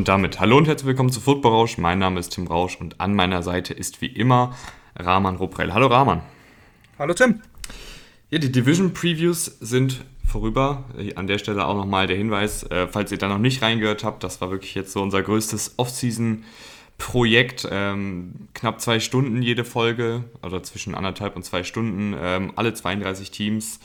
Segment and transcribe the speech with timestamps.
[0.00, 1.76] Und damit hallo und herzlich willkommen zu Football Rausch.
[1.76, 4.56] Mein Name ist Tim Rausch und an meiner Seite ist wie immer
[4.96, 5.74] Rahman Ruprell.
[5.74, 6.22] Hallo Rahman.
[6.98, 7.42] Hallo Tim.
[8.30, 10.84] Ja, die Division Previews sind vorüber.
[11.16, 14.24] An der Stelle auch nochmal der Hinweis, äh, falls ihr da noch nicht reingehört habt,
[14.24, 17.68] das war wirklich jetzt so unser größtes Off-Season-Projekt.
[17.70, 23.32] Ähm, knapp zwei Stunden jede Folge, oder zwischen anderthalb und zwei Stunden, ähm, alle 32
[23.32, 23.80] Teams,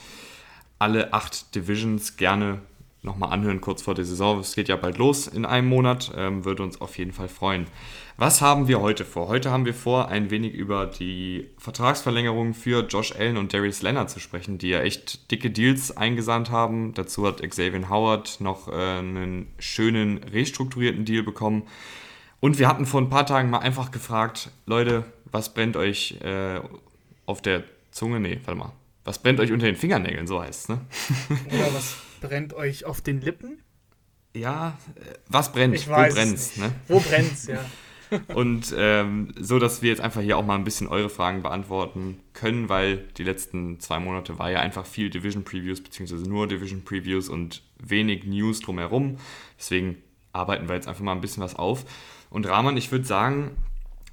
[0.78, 2.62] alle acht Divisions gerne
[3.02, 4.40] nochmal anhören kurz vor der Saison.
[4.40, 7.66] Es geht ja bald los in einem Monat, ähm, würde uns auf jeden Fall freuen.
[8.16, 9.28] Was haben wir heute vor?
[9.28, 14.10] Heute haben wir vor, ein wenig über die Vertragsverlängerung für Josh Allen und Darius Leonard
[14.10, 16.94] zu sprechen, die ja echt dicke Deals eingesandt haben.
[16.94, 21.64] Dazu hat Xavier Howard noch äh, einen schönen restrukturierten Deal bekommen.
[22.40, 26.60] Und wir hatten vor ein paar Tagen mal einfach gefragt, Leute, was brennt euch äh,
[27.26, 28.20] auf der Zunge?
[28.20, 28.72] Nee, warte mal.
[29.04, 30.80] Was brennt euch unter den Fingernägeln, so heißt es, ne?
[31.52, 33.62] Oder was brennt euch auf den Lippen?
[34.34, 35.74] Ja, äh, was brennt?
[35.74, 36.56] Ich Wo brennt's?
[36.56, 36.72] Ne?
[36.88, 37.64] Wo brennt's, ja.
[38.34, 42.20] Und ähm, so, dass wir jetzt einfach hier auch mal ein bisschen eure Fragen beantworten
[42.34, 46.84] können, weil die letzten zwei Monate war ja einfach viel Division Previews, beziehungsweise nur Division
[46.84, 49.16] Previews und wenig News drumherum.
[49.58, 49.96] Deswegen
[50.32, 51.84] arbeiten wir jetzt einfach mal ein bisschen was auf.
[52.30, 53.56] Und Rahman, ich würde sagen,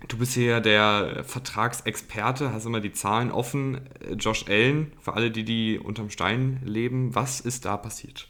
[0.07, 3.81] du bist hier ja der Vertragsexperte, hast immer die Zahlen offen.
[4.17, 8.27] Josh Allen, für alle, die die unterm Stein leben, was ist da passiert?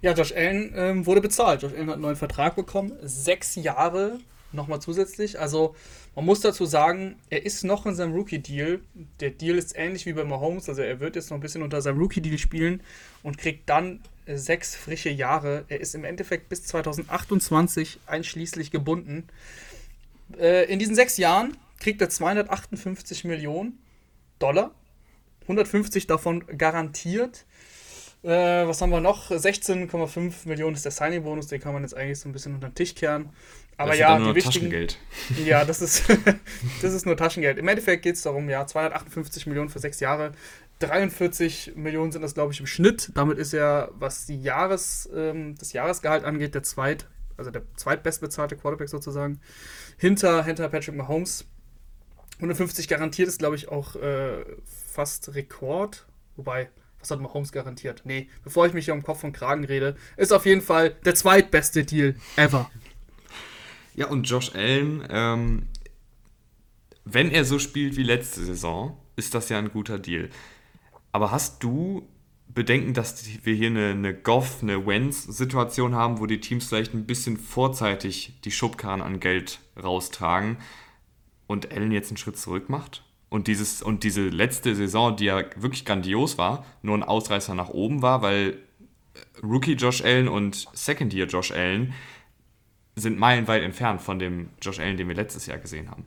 [0.00, 1.62] Ja, Josh Allen ähm, wurde bezahlt.
[1.62, 2.92] Josh Allen hat einen neuen Vertrag bekommen.
[3.02, 4.18] Sechs Jahre
[4.52, 5.38] nochmal zusätzlich.
[5.38, 5.74] Also
[6.14, 8.80] man muss dazu sagen, er ist noch in seinem Rookie-Deal.
[9.20, 10.68] Der Deal ist ähnlich wie bei Mahomes.
[10.68, 12.82] Also er wird jetzt noch ein bisschen unter seinem Rookie-Deal spielen
[13.22, 15.64] und kriegt dann sechs frische Jahre.
[15.68, 19.28] Er ist im Endeffekt bis 2028 einschließlich gebunden.
[20.38, 23.78] Äh, in diesen sechs Jahren kriegt er 258 Millionen
[24.38, 24.74] Dollar.
[25.42, 27.44] 150 davon garantiert.
[28.22, 29.30] Äh, was haben wir noch?
[29.30, 32.74] 16,5 Millionen ist der Signing-Bonus, den kann man jetzt eigentlich so ein bisschen unter den
[32.76, 33.30] Tisch kehren.
[33.76, 34.42] Aber das ja, ist nur die.
[34.42, 34.98] Taschengeld.
[35.44, 36.04] Ja, das ist,
[36.82, 37.58] das ist nur Taschengeld.
[37.58, 40.32] Im Endeffekt geht es darum, ja, 258 Millionen für sechs Jahre.
[40.78, 43.10] 43 Millionen sind das, glaube ich, im Schnitt.
[43.14, 47.06] Damit ist er, was die Jahres, ähm, das Jahresgehalt angeht, der zweit,
[47.42, 49.40] also der zweitbestbezahlte Quarterback sozusagen.
[49.96, 51.44] Hinter, hinter Patrick Mahomes.
[52.36, 56.06] 150 garantiert ist, glaube ich, auch äh, fast Rekord.
[56.36, 58.02] Wobei, was hat Mahomes garantiert?
[58.04, 61.14] Nee, bevor ich mich hier um Kopf und Kragen rede, ist auf jeden Fall der
[61.14, 62.70] zweitbeste Deal ever.
[63.94, 65.68] Ja, und Josh Allen, ähm,
[67.04, 70.30] wenn er so spielt wie letzte Saison, ist das ja ein guter Deal.
[71.12, 72.08] Aber hast du
[72.54, 77.06] Bedenken, dass wir hier eine, eine Goff, eine Wenz-Situation haben, wo die Teams vielleicht ein
[77.06, 80.58] bisschen vorzeitig die Schubkarren an Geld raustragen
[81.46, 83.04] und Allen jetzt einen Schritt zurück macht?
[83.30, 87.70] Und, dieses, und diese letzte Saison, die ja wirklich grandios war, nur ein Ausreißer nach
[87.70, 88.58] oben war, weil
[89.42, 91.94] Rookie Josh Allen und Second Year Josh Allen
[92.94, 96.04] sind meilenweit entfernt von dem Josh Allen, den wir letztes Jahr gesehen haben.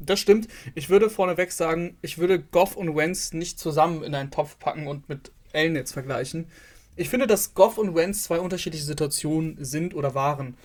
[0.00, 0.48] Das stimmt.
[0.74, 4.88] Ich würde vorneweg sagen, ich würde Goff und Wentz nicht zusammen in einen Topf packen
[4.88, 6.46] und mit Jetzt vergleichen.
[6.96, 10.56] Ich finde, dass Goff und Wentz zwei unterschiedliche Situationen sind oder waren.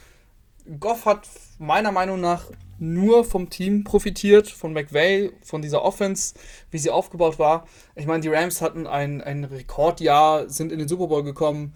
[0.80, 1.28] Goff hat
[1.58, 2.46] meiner Meinung nach
[2.80, 6.36] nur vom Team profitiert, von McVay, von dieser Offense,
[6.70, 7.66] wie sie aufgebaut war.
[7.96, 11.74] Ich meine, die Rams hatten ein, ein Rekordjahr, sind in den Super Bowl gekommen,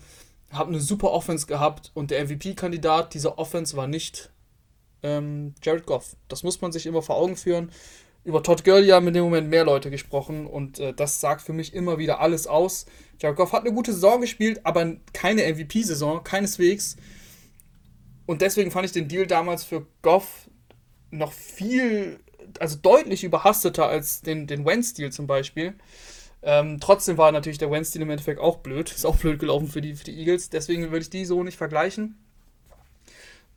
[0.52, 4.32] haben eine super Offense gehabt und der MVP-Kandidat dieser Offense war nicht
[5.02, 6.16] ähm, Jared Goff.
[6.28, 7.72] Das muss man sich immer vor Augen führen.
[8.24, 11.54] Über Todd Gurley haben in dem Moment mehr Leute gesprochen und äh, das sagt für
[11.54, 12.86] mich immer wieder alles aus.
[13.20, 16.98] Jared Goff hat eine gute Saison gespielt, aber keine MVP-Saison, keineswegs.
[18.28, 20.50] Und deswegen fand ich den Deal damals für Goff
[21.10, 22.20] noch viel,
[22.60, 25.74] also deutlich überhasteter als den, den Wentz-Deal zum Beispiel.
[26.44, 28.92] Ähm, trotzdem war natürlich der Wentz-Deal im Endeffekt auch blöd.
[28.96, 30.50] Ist auch blöd gelaufen für die, für die Eagles.
[30.50, 32.18] Deswegen würde ich die so nicht vergleichen.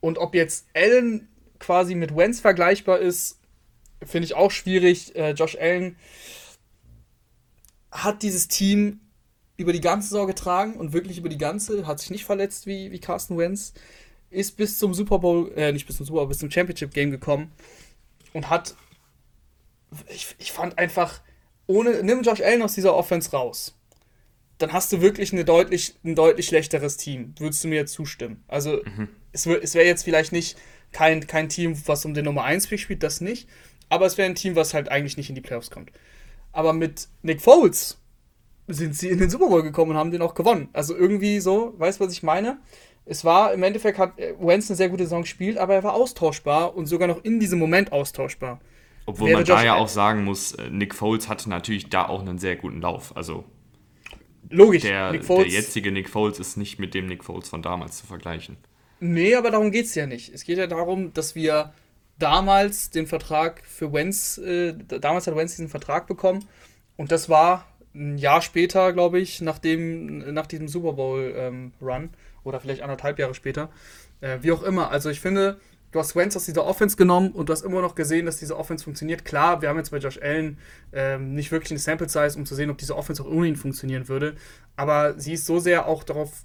[0.01, 1.29] Und ob jetzt Allen
[1.59, 3.39] quasi mit Wentz vergleichbar ist,
[4.07, 5.15] finde ich auch schwierig.
[5.17, 5.97] Äh, Josh Allen
[7.91, 9.01] hat dieses Team
[9.57, 12.91] über die ganze Saison getragen und wirklich über die ganze, hat sich nicht verletzt wie,
[12.91, 13.73] wie Carsten Wentz,
[14.31, 17.11] ist bis zum Super Bowl, äh, nicht bis zum Super Bowl, bis zum Championship Game
[17.11, 17.53] gekommen
[18.33, 18.75] und hat,
[20.09, 21.21] ich, ich fand einfach,
[21.67, 23.79] ohne, nimm Josh Allen aus dieser Offense raus,
[24.59, 27.35] dann hast du wirklich eine deutlich, ein deutlich schlechteres Team.
[27.39, 28.43] Würdest du mir zustimmen?
[28.49, 29.09] Also, mhm.
[29.33, 30.57] es, es wäre jetzt vielleicht nicht
[30.93, 33.49] kein, kein Team, was um den Nummer 1 Pick spielt, das nicht.
[33.95, 35.93] Aber es wäre ein Team, was halt eigentlich nicht in die Playoffs kommt.
[36.51, 38.01] Aber mit Nick Foles
[38.67, 40.69] sind sie in den Super Bowl gekommen und haben den auch gewonnen.
[40.73, 42.59] Also irgendwie so, weißt du, was ich meine?
[43.07, 46.75] Es war, im Endeffekt hat Wentz eine sehr gute Saison gespielt, aber er war austauschbar
[46.75, 48.61] und sogar noch in diesem Moment austauschbar.
[49.07, 52.21] Obwohl Wäre man da ja auch sagen muss, äh, Nick Foles hatte natürlich da auch
[52.21, 53.17] einen sehr guten Lauf.
[53.17, 53.45] Also
[54.51, 54.83] Logisch.
[54.83, 58.57] Der, der jetzige Nick Foles ist nicht mit dem Nick Foles von damals zu vergleichen.
[58.99, 60.33] Nee, aber darum geht es ja nicht.
[60.35, 61.73] Es geht ja darum, dass wir
[62.19, 66.47] damals den Vertrag für Wenz, äh, damals hat Wenz diesen Vertrag bekommen
[66.97, 72.11] und das war ein Jahr später, glaube ich, nach, dem, nach diesem Super Bowl-Run ähm,
[72.43, 73.71] oder vielleicht anderthalb Jahre später.
[74.21, 74.91] Äh, wie auch immer.
[74.91, 75.61] Also ich finde,
[75.93, 78.57] du hast Wentz aus dieser Offense genommen und du hast immer noch gesehen, dass diese
[78.57, 79.25] Offense funktioniert.
[79.25, 80.59] Klar, wir haben jetzt bei Josh Allen
[80.93, 83.57] ähm, nicht wirklich eine Sample Size, um zu sehen, ob diese Offense auch ohne ihn
[83.57, 84.35] funktionieren würde.
[84.77, 86.45] Aber sie ist so sehr auch darauf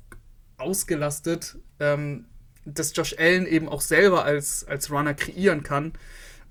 [0.57, 2.25] ausgelastet, ähm,
[2.74, 5.94] dass Josh Allen eben auch selber als, als Runner kreieren kann.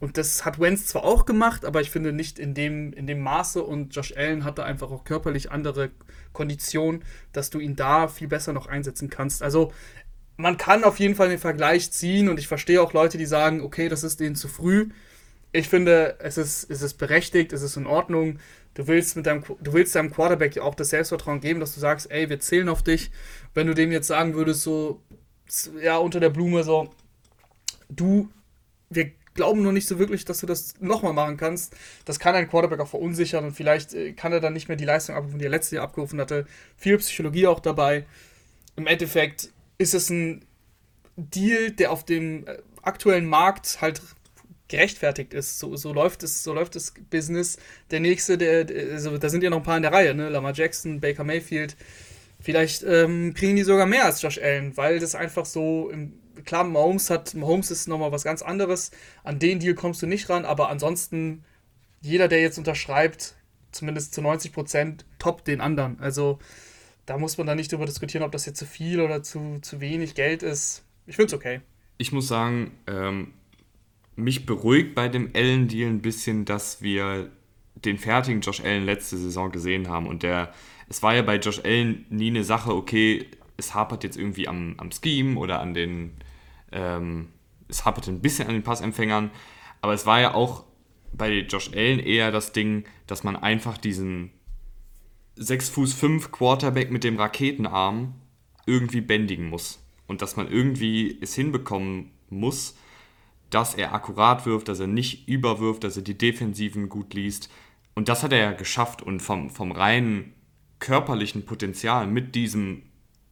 [0.00, 3.20] Und das hat Wentz zwar auch gemacht, aber ich finde nicht in dem, in dem
[3.20, 3.62] Maße.
[3.62, 5.90] Und Josh Allen hatte einfach auch körperlich andere
[6.32, 9.42] Konditionen, dass du ihn da viel besser noch einsetzen kannst.
[9.42, 9.72] Also
[10.36, 13.60] man kann auf jeden Fall den Vergleich ziehen und ich verstehe auch Leute, die sagen,
[13.60, 14.88] okay, das ist denen zu früh.
[15.50, 18.38] Ich finde, es ist, es ist berechtigt, es ist in Ordnung.
[18.74, 22.08] Du willst, mit deinem, du willst deinem Quarterback auch das Selbstvertrauen geben, dass du sagst,
[22.12, 23.10] ey, wir zählen auf dich.
[23.54, 25.02] Wenn du dem jetzt sagen würdest, so,
[25.82, 26.90] ja, unter der Blume, so,
[27.88, 28.28] du,
[28.90, 31.74] wir glauben nur nicht so wirklich, dass du das nochmal machen kannst.
[32.04, 34.84] Das kann ein Quarterback auch verunsichern und vielleicht äh, kann er dann nicht mehr die
[34.84, 36.46] Leistung abrufen, die er letztes Jahr abgerufen hatte.
[36.76, 38.04] Viel Psychologie auch dabei.
[38.76, 40.44] Im Endeffekt ist es ein
[41.16, 44.02] Deal, der auf dem äh, aktuellen Markt halt
[44.68, 45.58] gerechtfertigt ist.
[45.58, 47.58] So, so läuft es, so läuft das Business.
[47.90, 50.28] Der nächste, der also da sind ja noch ein paar in der Reihe, ne?
[50.28, 51.76] Lamar Jackson, Baker Mayfield.
[52.40, 56.12] Vielleicht ähm, kriegen die sogar mehr als Josh Allen, weil das einfach so im,
[56.44, 58.90] klar, Mahomes hat, Mahomes ist nochmal was ganz anderes.
[59.24, 61.44] An den Deal kommst du nicht ran, aber ansonsten,
[62.00, 63.34] jeder, der jetzt unterschreibt,
[63.72, 65.98] zumindest zu 90 Prozent, top den anderen.
[66.00, 66.38] Also
[67.06, 69.80] da muss man dann nicht darüber diskutieren, ob das jetzt zu viel oder zu, zu
[69.80, 70.84] wenig Geld ist.
[71.06, 71.60] Ich finde es okay.
[71.96, 73.32] Ich muss sagen, ähm,
[74.14, 77.30] mich beruhigt bei dem Allen-Deal ein bisschen, dass wir
[77.84, 80.06] den fertigen Josh Allen letzte Saison gesehen haben.
[80.06, 80.52] Und der,
[80.88, 83.26] es war ja bei Josh Allen nie eine Sache, okay,
[83.56, 86.12] es hapert jetzt irgendwie am, am Scheme oder an den,
[86.72, 87.28] ähm,
[87.68, 89.30] es hapert ein bisschen an den Passempfängern.
[89.80, 90.64] Aber es war ja auch
[91.12, 94.30] bei Josh Allen eher das Ding, dass man einfach diesen
[95.36, 98.14] 6 Fuß 5 Quarterback mit dem Raketenarm
[98.66, 99.82] irgendwie bändigen muss.
[100.06, 102.76] Und dass man irgendwie es hinbekommen muss,
[103.50, 107.50] dass er akkurat wirft, dass er nicht überwirft, dass er die Defensiven gut liest.
[107.94, 109.02] Und das hat er ja geschafft.
[109.02, 110.34] Und vom, vom reinen
[110.78, 112.82] körperlichen Potenzial mit, diesem,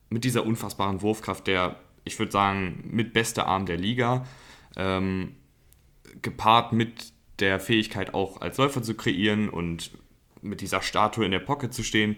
[0.08, 4.26] mit dieser unfassbaren Wurfkraft, der, ich würde sagen, mit bester Arm der Liga,
[4.76, 5.37] ähm,
[6.22, 9.90] gepaart mit der Fähigkeit auch als Läufer zu kreieren und
[10.43, 12.16] mit dieser Statue in der Pocket zu stehen,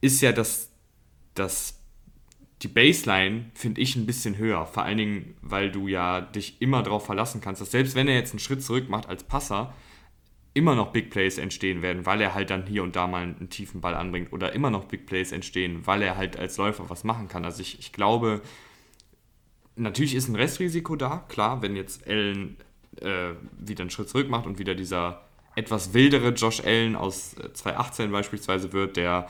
[0.00, 0.70] ist ja das,
[1.34, 1.80] das
[2.62, 4.66] die Baseline finde ich ein bisschen höher.
[4.66, 8.14] Vor allen Dingen, weil du ja dich immer darauf verlassen kannst, dass selbst wenn er
[8.14, 9.74] jetzt einen Schritt zurück macht als Passer,
[10.54, 13.50] immer noch Big Plays entstehen werden, weil er halt dann hier und da mal einen
[13.50, 17.02] tiefen Ball anbringt oder immer noch Big Plays entstehen, weil er halt als Läufer was
[17.02, 17.44] machen kann.
[17.44, 18.40] Also ich, ich glaube,
[19.74, 22.56] natürlich ist ein Restrisiko da, klar, wenn jetzt Allen
[23.00, 25.22] äh, wieder einen Schritt zurück macht und wieder dieser
[25.56, 29.28] etwas wildere Josh Allen aus 2018 äh, beispielsweise wird, der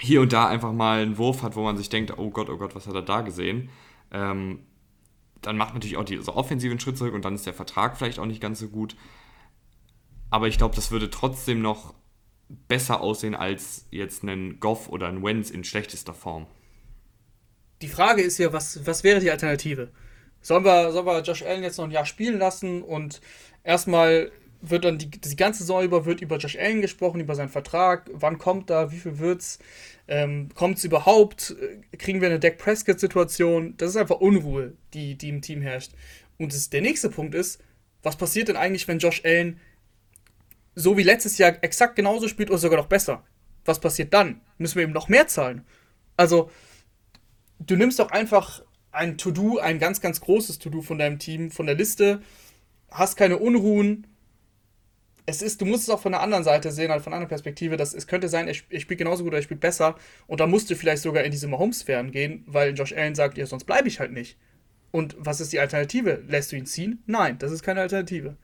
[0.00, 2.56] hier und da einfach mal einen Wurf hat, wo man sich denkt, oh Gott, oh
[2.56, 3.68] Gott, was hat er da gesehen?
[4.10, 4.60] Ähm,
[5.42, 8.26] dann macht natürlich auch diese offensiven Schritt zurück und dann ist der Vertrag vielleicht auch
[8.26, 8.96] nicht ganz so gut.
[10.30, 11.94] Aber ich glaube, das würde trotzdem noch
[12.48, 16.46] besser aussehen als jetzt einen Goff oder ein Wenz in schlechtester Form.
[17.82, 19.90] Die Frage ist ja, was, was wäre die Alternative?
[20.40, 23.20] Sollen wir, sollen wir Josh Allen jetzt noch ein Jahr spielen lassen und
[23.64, 24.30] erstmal
[24.60, 28.10] wird dann die, die ganze Saison über wird über Josh Allen gesprochen, über seinen Vertrag,
[28.12, 29.58] wann kommt da, wie viel wird's,
[30.08, 31.54] ähm, kommt es überhaupt,
[31.98, 35.92] kriegen wir eine Dak Prescott-Situation, das ist einfach Unruhe, die, die im Team herrscht.
[36.38, 37.62] Und das, der nächste Punkt ist,
[38.02, 39.60] was passiert denn eigentlich, wenn Josh Allen
[40.78, 43.24] so wie letztes Jahr exakt genauso spielt oder sogar noch besser?
[43.64, 44.40] Was passiert dann?
[44.56, 45.64] Müssen wir ihm noch mehr zahlen?
[46.16, 46.50] Also,
[47.58, 51.66] du nimmst doch einfach ein To-Do, ein ganz, ganz großes To-Do von deinem Team, von
[51.66, 52.22] der Liste,
[52.90, 54.06] hast keine Unruhen,
[55.26, 57.76] es ist, du musst es auch von der anderen Seite sehen, halt von einer Perspektive,
[57.76, 60.70] dass es könnte sein, er spielt genauso gut oder er spielt besser und da musst
[60.70, 64.00] du vielleicht sogar in diese Mahomes-Sphären gehen, weil Josh Allen sagt, ja, sonst bleibe ich
[64.00, 64.38] halt nicht.
[64.90, 66.22] Und was ist die Alternative?
[66.26, 67.02] Lässt du ihn ziehen?
[67.04, 68.38] Nein, das ist keine Alternative.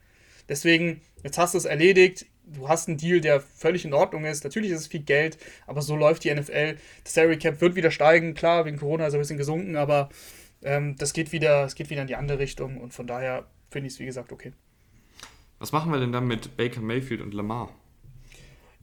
[0.49, 4.45] Deswegen, jetzt hast du es erledigt, du hast einen Deal, der völlig in Ordnung ist.
[4.45, 6.77] Natürlich ist es viel Geld, aber so läuft die NFL.
[7.03, 10.11] Das Salary Cap wird wieder steigen, klar, wegen Corona ist er ein bisschen gesunken, aber
[10.63, 13.89] ähm, das geht wieder, es geht wieder in die andere Richtung und von daher finde
[13.89, 14.53] ich es, wie gesagt, okay.
[15.59, 17.71] Was machen wir denn dann mit Baker Mayfield und Lamar?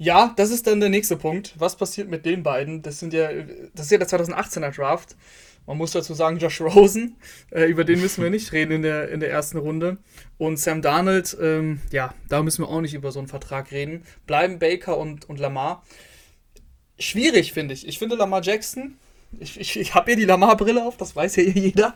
[0.01, 1.53] Ja, das ist dann der nächste Punkt.
[1.59, 2.81] Was passiert mit den beiden?
[2.81, 3.29] Das sind ja,
[3.75, 5.15] das ist ja der 2018er Draft.
[5.67, 7.17] Man muss dazu sagen, Josh Rosen,
[7.51, 9.97] äh, über den müssen wir nicht reden in der, in der ersten Runde.
[10.39, 14.03] Und Sam Darnold, ähm, ja, da müssen wir auch nicht über so einen Vertrag reden.
[14.25, 15.85] Bleiben Baker und, und Lamar.
[16.97, 17.87] Schwierig, finde ich.
[17.87, 18.97] Ich finde Lamar Jackson
[19.39, 21.93] Ich, ich, ich habe hier die Lamar-Brille auf, das weiß ja jeder.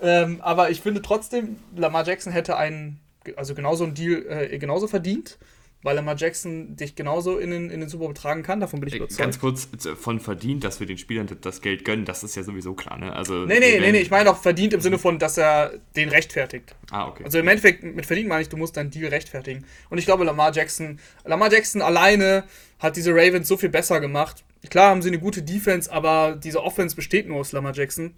[0.00, 3.00] Ähm, aber ich finde trotzdem, Lamar Jackson hätte einen,
[3.34, 5.36] also genauso einen Deal äh, genauso verdient
[5.82, 8.60] weil Lamar Jackson dich genauso in den, in den Super Bowl tragen kann.
[8.60, 9.18] Davon bin ich überzeugt.
[9.18, 9.68] Ganz kurz,
[9.98, 12.98] von verdient, dass wir den Spielern das Geld gönnen, das ist ja sowieso klar.
[12.98, 13.14] Ne?
[13.14, 16.10] Also, nee, nee, nee, nee, ich meine auch verdient im Sinne von, dass er den
[16.10, 16.74] rechtfertigt.
[16.90, 17.24] Ah, okay.
[17.24, 19.64] Also im Endeffekt, mit verdient meine ich, du musst deinen Deal rechtfertigen.
[19.88, 22.44] Und ich glaube, Lamar Jackson, Lamar Jackson alleine
[22.78, 24.44] hat diese Ravens so viel besser gemacht.
[24.68, 28.14] Klar haben sie eine gute Defense, aber diese Offense besteht nur aus Lamar Jackson.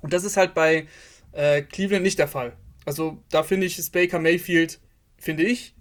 [0.00, 0.88] Und das ist halt bei
[1.30, 2.54] äh, Cleveland nicht der Fall.
[2.84, 4.80] Also da finde ich, ist Baker Mayfield,
[5.16, 5.74] finde ich,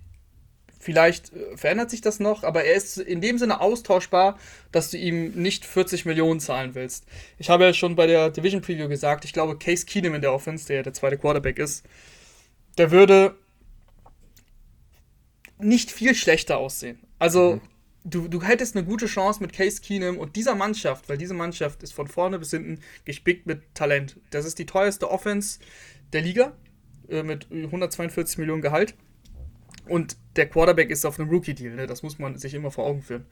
[0.81, 4.39] Vielleicht äh, verändert sich das noch, aber er ist in dem Sinne austauschbar,
[4.71, 7.05] dass du ihm nicht 40 Millionen zahlen willst.
[7.37, 10.33] Ich habe ja schon bei der Division Preview gesagt, ich glaube, Case Keenum in der
[10.33, 11.85] Offense, der der zweite Quarterback ist,
[12.79, 13.35] der würde
[15.59, 16.97] nicht viel schlechter aussehen.
[17.19, 17.61] Also, mhm.
[18.03, 21.83] du, du hättest eine gute Chance mit Case Keenum und dieser Mannschaft, weil diese Mannschaft
[21.83, 24.17] ist von vorne bis hinten gespickt mit Talent.
[24.31, 25.59] Das ist die teuerste Offense
[26.11, 26.53] der Liga
[27.07, 28.95] äh, mit 142 Millionen Gehalt.
[29.91, 31.85] Und der Quarterback ist auf einem Rookie-Deal, ne?
[31.85, 33.25] das muss man sich immer vor Augen führen.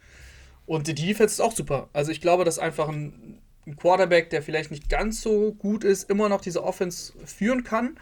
[0.65, 1.89] Und die Defense ist auch super.
[1.93, 6.09] Also ich glaube, dass einfach ein, ein Quarterback, der vielleicht nicht ganz so gut ist,
[6.09, 7.97] immer noch diese Offense führen kann.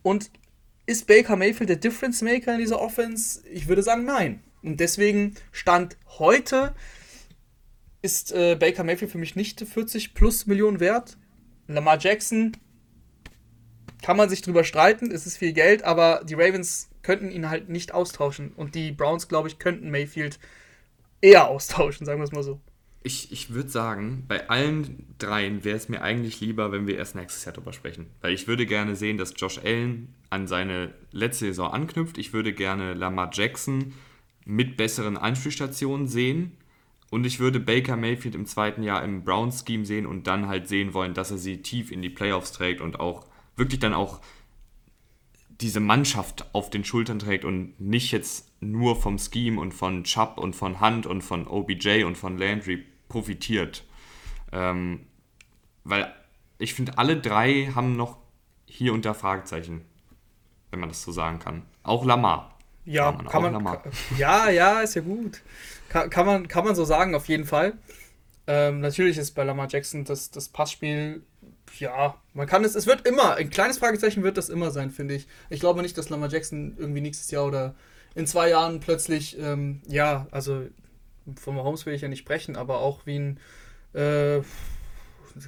[0.00, 0.30] Und
[0.86, 3.46] ist Baker Mayfield der Difference Maker in dieser Offense?
[3.46, 4.42] Ich würde sagen, nein.
[4.62, 6.74] Und deswegen stand heute
[8.00, 11.18] ist äh, Baker Mayfield für mich nicht 40 plus Millionen wert.
[11.66, 12.56] Lamar Jackson
[14.00, 17.68] kann man sich drüber streiten, es ist viel Geld, aber die Ravens könnten ihn halt
[17.68, 18.52] nicht austauschen.
[18.52, 20.38] Und die Browns, glaube ich, könnten Mayfield
[21.20, 22.60] eher austauschen, sagen wir es mal so.
[23.02, 27.14] Ich, ich würde sagen, bei allen dreien wäre es mir eigentlich lieber, wenn wir erst
[27.14, 28.06] nächstes Jahr darüber sprechen.
[28.20, 32.18] Weil ich würde gerne sehen, dass Josh Allen an seine letzte Saison anknüpft.
[32.18, 33.94] Ich würde gerne Lamar Jackson
[34.44, 36.56] mit besseren Anspielstationen sehen.
[37.10, 40.94] Und ich würde Baker Mayfield im zweiten Jahr im Browns-Scheme sehen und dann halt sehen
[40.94, 43.26] wollen, dass er sie tief in die Playoffs trägt und auch
[43.56, 44.20] wirklich dann auch
[45.60, 50.38] diese Mannschaft auf den Schultern trägt und nicht jetzt nur vom Scheme und von Chubb
[50.38, 53.84] und von Hunt und von OBJ und von Landry profitiert.
[54.52, 55.06] Ähm,
[55.84, 56.12] weil
[56.58, 58.18] ich finde, alle drei haben noch
[58.66, 59.82] hier und da Fragezeichen,
[60.70, 61.62] wenn man das so sagen kann.
[61.82, 62.58] Auch Lamar.
[62.84, 63.82] Ja, kann man, kann man Lamar.
[64.18, 65.42] ja, ja, ist ja gut.
[65.88, 67.74] Kann, kann, man, kann man so sagen, auf jeden Fall.
[68.46, 71.22] Ähm, natürlich ist bei Lamar Jackson das, das Passspiel
[71.78, 75.14] ja, man kann es, es wird immer, ein kleines Fragezeichen wird das immer sein, finde
[75.14, 75.26] ich.
[75.48, 77.74] Ich glaube nicht, dass Lamar Jackson irgendwie nächstes Jahr oder
[78.14, 80.66] in zwei Jahren plötzlich, ähm, ja, also
[81.40, 83.40] vom Mahomes will ich ja nicht sprechen, aber auch wie ein,
[83.94, 84.40] äh,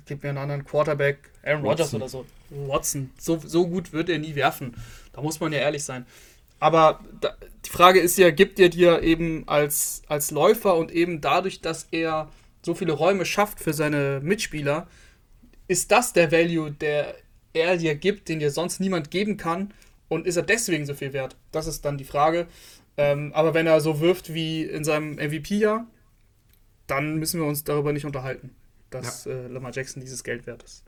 [0.07, 2.25] gib mir einen anderen Quarterback, Aaron Rodgers oder so.
[2.51, 4.77] Watson, so, so gut wird er nie werfen.
[5.13, 6.07] Da muss man ja ehrlich sein.
[6.61, 11.21] Aber da, die Frage ist ja, gibt er dir eben als, als Läufer und eben
[11.21, 12.29] dadurch, dass er
[12.65, 14.87] so viele Räume schafft für seine Mitspieler,
[15.73, 17.17] ist das der Value, der
[17.55, 19.73] er dir gibt, den dir sonst niemand geben kann?
[20.09, 21.37] Und ist er deswegen so viel wert?
[21.51, 22.47] Das ist dann die Frage.
[22.99, 25.87] Ähm, aber wenn er so wirft wie in seinem MVP-Jahr,
[26.87, 28.51] dann müssen wir uns darüber nicht unterhalten,
[28.91, 29.33] dass ja.
[29.33, 30.85] äh, Lamar Jackson dieses Geld wert ist.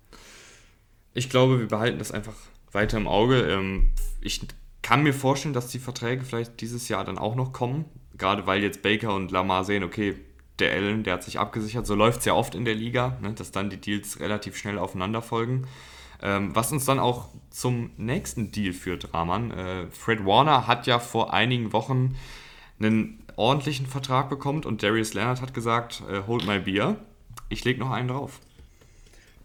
[1.15, 2.35] Ich glaube, wir behalten das einfach
[2.71, 3.41] weiter im Auge.
[3.41, 3.89] Ähm,
[4.21, 4.43] ich
[4.83, 7.87] kann mir vorstellen, dass die Verträge vielleicht dieses Jahr dann auch noch kommen.
[8.19, 10.15] Gerade weil jetzt Baker und Lamar sehen, okay,
[10.59, 11.87] der Allen, der hat sich abgesichert.
[11.87, 14.79] So läuft es ja oft in der Liga, ne, dass dann die Deals relativ schnell
[14.79, 15.67] aufeinander folgen.
[16.23, 19.51] Ähm, was uns dann auch zum nächsten Deal führt, Rahman.
[19.51, 22.17] Äh, Fred Warner hat ja vor einigen Wochen
[22.79, 26.97] einen ordentlichen Vertrag bekommen und Darius Leonard hat gesagt, äh, hold my beer,
[27.49, 28.41] ich leg noch einen drauf.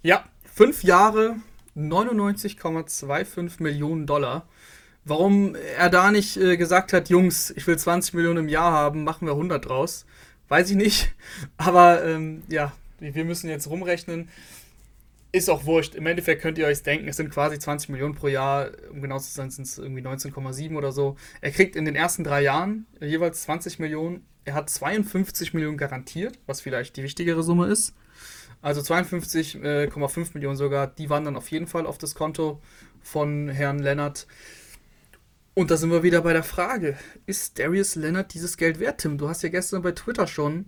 [0.04, 1.36] Ja, fünf Jahre,
[1.76, 4.48] 99,25 Millionen Dollar.
[5.06, 9.04] Warum er da nicht äh, gesagt hat, Jungs, ich will 20 Millionen im Jahr haben,
[9.04, 10.06] machen wir 100 draus.
[10.50, 11.14] Weiß ich nicht.
[11.58, 14.30] Aber ähm, ja, wir müssen jetzt rumrechnen.
[15.32, 15.94] Ist auch wurscht.
[15.94, 18.72] Im Endeffekt könnt ihr euch denken, es sind quasi 20 Millionen pro Jahr.
[18.92, 21.16] Um genau zu sein, sind es irgendwie 19,7 oder so.
[21.40, 24.26] Er kriegt in den ersten drei Jahren jeweils 20 Millionen.
[24.44, 27.94] Er hat 52 Millionen garantiert, was vielleicht die wichtigere Summe ist.
[28.62, 32.60] Also 52,5 äh, Millionen sogar, die wandern auf jeden Fall auf das Konto
[33.02, 34.28] von Herrn Lennart.
[35.54, 39.18] Und da sind wir wieder bei der Frage, ist Darius Leonard dieses Geld wert, Tim?
[39.18, 40.66] Du hast ja gestern bei Twitter schon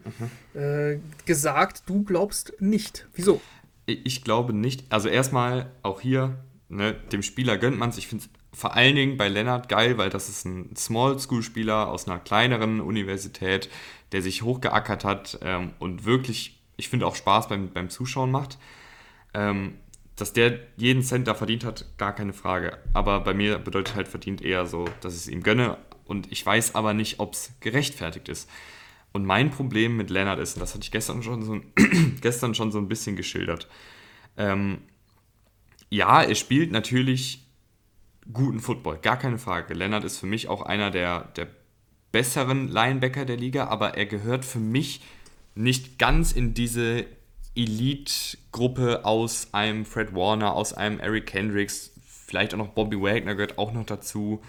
[0.53, 0.59] mhm.
[0.59, 3.07] äh, gesagt, du glaubst nicht.
[3.13, 3.41] Wieso?
[3.85, 4.91] Ich glaube nicht.
[4.91, 7.97] Also erstmal auch hier, ne, dem Spieler gönnt man es.
[7.97, 12.07] Ich finde es vor allen Dingen bei Leonard geil, weil das ist ein Small-School-Spieler aus
[12.07, 13.69] einer kleineren Universität,
[14.11, 18.57] der sich hochgeackert hat ähm, und wirklich, ich finde auch Spaß beim, beim Zuschauen macht.
[19.33, 19.75] Ähm,
[20.21, 22.77] dass der jeden Cent da verdient hat, gar keine Frage.
[22.93, 26.45] Aber bei mir bedeutet halt verdient eher so, dass ich es ihm gönne und ich
[26.45, 28.47] weiß aber nicht, ob es gerechtfertigt ist.
[29.13, 31.59] Und mein Problem mit Leonard ist, und das hatte ich gestern schon so,
[32.21, 33.67] gestern schon so ein bisschen geschildert,
[34.37, 34.81] ähm,
[35.89, 37.47] ja, er spielt natürlich
[38.31, 39.73] guten Football, gar keine Frage.
[39.73, 41.47] Leonard ist für mich auch einer der, der
[42.11, 45.01] besseren Linebacker der Liga, aber er gehört für mich
[45.55, 47.07] nicht ganz in diese
[47.55, 53.57] Elite-Gruppe aus einem Fred Warner, aus einem Eric Kendricks, vielleicht auch noch Bobby Wagner gehört
[53.57, 54.41] auch noch dazu.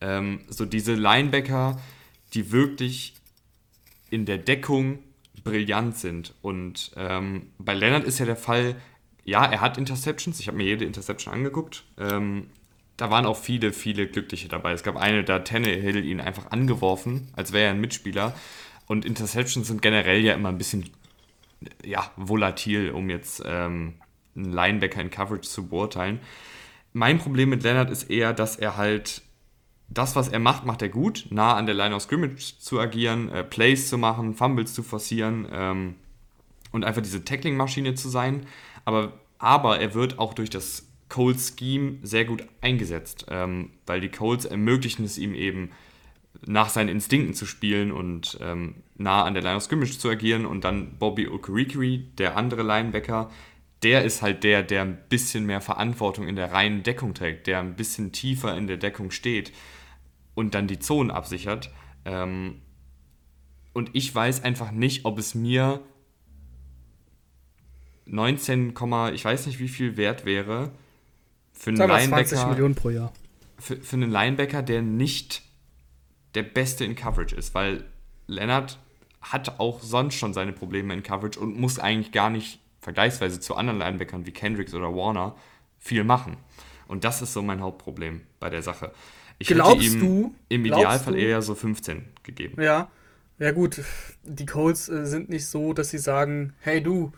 [0.00, 1.80] Ähm, so diese Linebacker,
[2.34, 3.14] die wirklich
[4.10, 4.98] in der Deckung
[5.42, 6.34] brillant sind.
[6.42, 8.76] Und ähm, bei Leonard ist ja der Fall,
[9.24, 10.40] ja, er hat Interceptions.
[10.40, 11.84] Ich habe mir jede Interception angeguckt.
[11.98, 12.48] Ähm,
[12.96, 14.72] da waren auch viele, viele Glückliche dabei.
[14.72, 18.34] Es gab eine, da Tannehill ihn einfach angeworfen, als wäre er ein Mitspieler.
[18.86, 20.90] Und Interceptions sind generell ja immer ein bisschen
[21.84, 23.94] ja, volatil, um jetzt ähm,
[24.34, 26.20] einen Linebacker in Coverage zu beurteilen.
[26.92, 29.22] Mein Problem mit Leonard ist eher, dass er halt
[29.88, 33.28] das, was er macht, macht er gut, nah an der Line of Scrimmage zu agieren,
[33.30, 35.94] äh, Plays zu machen, Fumbles zu forcieren ähm,
[36.72, 38.46] und einfach diese Tackling-Maschine zu sein.
[38.84, 44.10] Aber, aber er wird auch durch das Colts Scheme sehr gut eingesetzt, ähm, weil die
[44.10, 45.70] Colts ermöglichen es ihm eben,
[46.46, 50.46] nach seinen Instinkten zu spielen und ähm, nah an der Line of Scrimmage zu agieren.
[50.46, 53.30] Und dann Bobby Okurikiri, der andere Linebacker,
[53.82, 57.60] der ist halt der, der ein bisschen mehr Verantwortung in der reinen Deckung trägt, der
[57.60, 59.52] ein bisschen tiefer in der Deckung steht
[60.34, 61.70] und dann die Zonen absichert.
[62.04, 62.62] Ähm,
[63.72, 65.80] und ich weiß einfach nicht, ob es mir
[68.06, 68.74] 19,
[69.14, 70.72] ich weiß nicht wie viel wert wäre,
[71.52, 72.26] für einen Linebacker.
[72.26, 73.12] 20 Millionen pro Jahr.
[73.58, 75.42] Für, für einen Linebacker, der nicht
[76.34, 77.84] der Beste in Coverage ist, weil
[78.26, 78.78] Leonard
[79.20, 83.54] hat auch sonst schon seine Probleme in Coverage und muss eigentlich gar nicht vergleichsweise zu
[83.54, 85.36] anderen Linebackern wie Kendricks oder Warner
[85.78, 86.36] viel machen.
[86.88, 88.92] Und das ist so mein Hauptproblem bei der Sache.
[89.38, 92.60] Ich glaubst hätte ihm du, im Idealfall du, eher so 15 gegeben.
[92.62, 92.90] Ja,
[93.38, 93.80] ja gut,
[94.22, 97.12] die Colts äh, sind nicht so, dass sie sagen, hey du,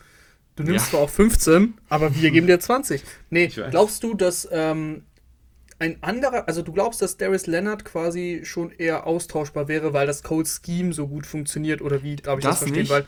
[0.56, 0.90] Du nimmst ja.
[0.90, 3.02] zwar auch 15, aber wir geben dir 20.
[3.30, 5.02] Nee, glaubst du, dass ähm,
[5.82, 10.22] ein anderer, also du glaubst, dass Darius Leonard quasi schon eher austauschbar wäre, weil das
[10.22, 12.82] Code Scheme so gut funktioniert oder wie darf ich das, das verstehen?
[12.82, 12.90] Nicht.
[12.90, 13.04] Weil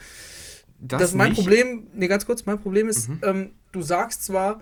[0.80, 1.40] das, das mein nicht.
[1.40, 3.20] Problem, nee, ganz kurz, mein Problem ist, mhm.
[3.22, 4.60] ähm, du sagst zwar,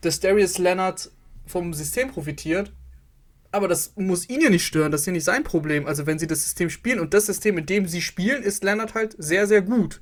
[0.00, 1.10] dass Darius Leonard
[1.44, 2.72] vom System profitiert,
[3.50, 5.86] aber das muss ihn ja nicht stören, das ist ja nicht sein Problem.
[5.86, 8.94] Also wenn sie das System spielen und das System, in dem sie spielen, ist Leonard
[8.94, 10.00] halt sehr, sehr gut.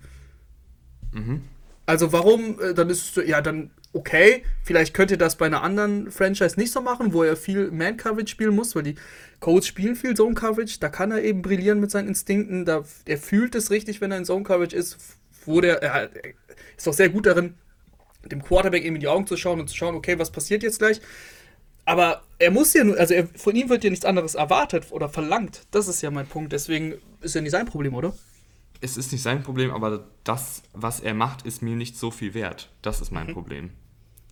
[1.13, 1.43] Mhm.
[1.85, 5.63] Also warum, äh, dann ist es, ja, dann okay, vielleicht könnt ihr das bei einer
[5.63, 8.95] anderen Franchise nicht so machen, wo er viel Man-Coverage spielen muss, weil die
[9.41, 13.55] Codes spielen viel Zone-Coverage, da kann er eben brillieren mit seinen Instinkten, da, er fühlt
[13.55, 14.97] es richtig, wenn er in Zone-Coverage ist,
[15.45, 16.11] wo der, er
[16.77, 17.55] ist auch sehr gut darin,
[18.31, 20.79] dem Quarterback eben in die Augen zu schauen und zu schauen, okay, was passiert jetzt
[20.79, 21.01] gleich.
[21.87, 25.09] Aber er muss ja nur, also er, von ihm wird ja nichts anderes erwartet oder
[25.09, 25.63] verlangt.
[25.71, 26.53] Das ist ja mein Punkt.
[26.53, 28.13] Deswegen ist ja nicht sein Problem, oder?
[28.81, 32.35] Es ist nicht sein Problem, aber das, was er macht, ist mir nicht so viel
[32.35, 32.71] wert.
[32.83, 33.33] Das ist mein mhm.
[33.33, 33.71] Problem.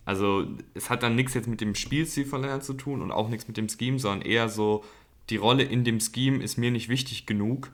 [0.05, 3.29] Also es hat dann nichts jetzt mit dem Spielstil von Leonard zu tun und auch
[3.29, 4.83] nichts mit dem Scheme, sondern eher so,
[5.29, 7.71] die Rolle in dem Scheme ist mir nicht wichtig genug,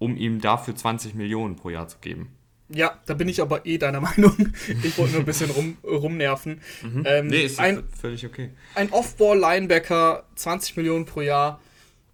[0.00, 2.32] um ihm dafür 20 Millionen pro Jahr zu geben.
[2.68, 4.52] Ja, da bin ich aber eh deiner Meinung.
[4.82, 6.60] Ich wollte nur ein bisschen rum, rumnerven.
[6.82, 7.04] Mhm.
[7.06, 8.50] Ähm, nee, ist ein, völlig okay.
[8.74, 11.60] Ein Off-Ball-Linebacker, 20 Millionen pro Jahr,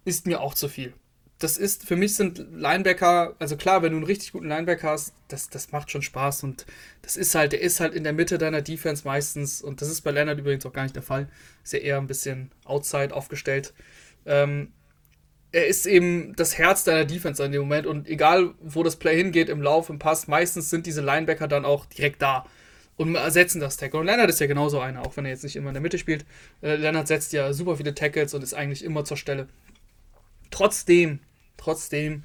[0.05, 0.93] ist mir auch zu viel
[1.39, 5.13] das ist, für mich sind Linebacker, also klar, wenn du einen richtig guten Linebacker hast,
[5.27, 6.65] das, das macht schon Spaß und
[7.01, 10.01] das ist halt, der ist halt in der Mitte deiner Defense meistens und das ist
[10.01, 11.27] bei Leonard übrigens auch gar nicht der Fall.
[11.63, 13.73] Ist ja eher ein bisschen outside aufgestellt.
[14.25, 14.71] Ähm,
[15.51, 19.17] er ist eben das Herz deiner Defense in dem Moment und egal, wo das Play
[19.17, 22.45] hingeht, im Lauf, im Pass, meistens sind diese Linebacker dann auch direkt da
[22.97, 23.99] und ersetzen das Tackle.
[23.99, 25.97] Und Leonard ist ja genauso einer, auch wenn er jetzt nicht immer in der Mitte
[25.97, 26.25] spielt.
[26.61, 29.47] Äh, Leonard setzt ja super viele Tackles und ist eigentlich immer zur Stelle.
[30.55, 31.19] Trotzdem,
[31.57, 32.23] trotzdem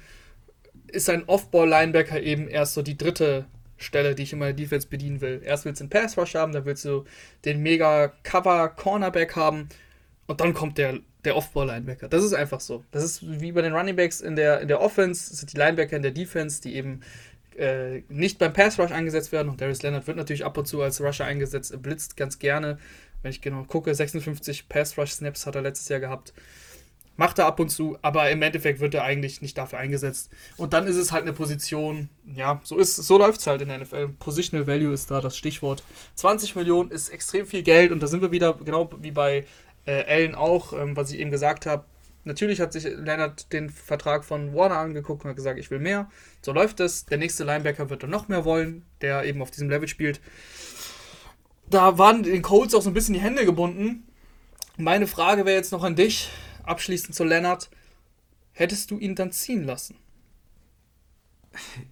[0.87, 5.19] ist ein Off-Ball-Linebacker eben erst so die dritte Stelle, die ich in meiner Defense bedienen
[5.19, 5.41] will.
[5.43, 7.03] Erst willst du einen Pass-Rush haben, dann willst du
[7.43, 9.67] den mega Cover-Cornerback haben
[10.27, 12.07] und dann kommt der, der Off-Ball-Linebacker.
[12.07, 12.85] Das ist einfach so.
[12.91, 16.01] Das ist wie bei den Runningbacks in der, in der Offense, sind die Linebacker in
[16.01, 17.01] der Defense, die eben
[17.57, 19.49] äh, nicht beim Pass-Rush eingesetzt werden.
[19.49, 22.77] Und Darius Leonard wird natürlich ab und zu als Rusher eingesetzt, er blitzt ganz gerne.
[23.23, 26.31] Wenn ich genau gucke, 56 Pass-Rush-Snaps hat er letztes Jahr gehabt.
[27.21, 30.31] Macht er ab und zu, aber im Endeffekt wird er eigentlich nicht dafür eingesetzt.
[30.57, 33.77] Und dann ist es halt eine Position, ja, so so läuft es halt in der
[33.77, 34.07] NFL.
[34.17, 35.83] Positional Value ist da das Stichwort.
[36.15, 39.45] 20 Millionen ist extrem viel Geld und da sind wir wieder, genau wie bei
[39.85, 41.85] äh, Allen auch, ähm, was ich eben gesagt habe.
[42.23, 46.09] Natürlich hat sich Leonard den Vertrag von Warner angeguckt und hat gesagt, ich will mehr.
[46.41, 47.05] So läuft es.
[47.05, 50.21] Der nächste Linebacker wird dann noch mehr wollen, der eben auf diesem Level spielt.
[51.69, 54.07] Da waren den Colts auch so ein bisschen die Hände gebunden.
[54.75, 56.31] Meine Frage wäre jetzt noch an dich
[56.65, 57.69] abschließend zu Lennart,
[58.53, 59.95] hättest du ihn dann ziehen lassen?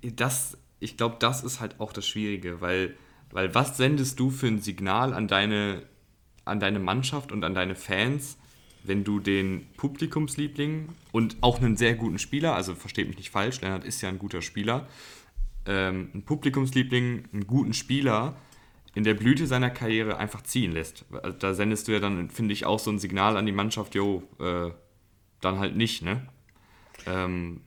[0.01, 2.95] das, ich glaube, das ist halt auch das Schwierige, weil,
[3.31, 5.83] weil was sendest du für ein Signal an deine,
[6.45, 8.37] an deine Mannschaft und an deine Fans,
[8.83, 13.61] wenn du den Publikumsliebling und auch einen sehr guten Spieler, also versteht mich nicht falsch,
[13.61, 14.87] Lennart ist ja ein guter Spieler,
[15.65, 18.37] ähm, einen Publikumsliebling, einen guten Spieler
[18.99, 21.05] in der Blüte seiner Karriere einfach ziehen lässt.
[21.39, 24.23] Da sendest du ja dann, finde ich, auch so ein Signal an die Mannschaft, jo,
[24.41, 24.71] äh,
[25.39, 26.27] dann halt nicht, ne?
[27.05, 27.61] Ähm,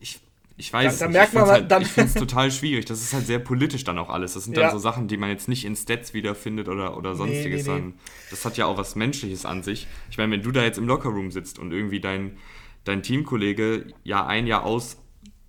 [0.00, 0.20] ich,
[0.56, 2.86] ich weiß, da, da merkt man, halt, ich finde es total schwierig.
[2.86, 4.32] Das ist halt sehr politisch dann auch alles.
[4.32, 4.70] Das sind dann ja.
[4.70, 7.66] so Sachen, die man jetzt nicht in Stats wiederfindet oder, oder sonstiges.
[7.66, 7.92] Nee, nee, nee.
[8.30, 9.86] Das hat ja auch was Menschliches an sich.
[10.10, 12.38] Ich meine, wenn du da jetzt im Lockerroom sitzt und irgendwie dein,
[12.84, 14.96] dein Teamkollege Jahr ein, Jahr aus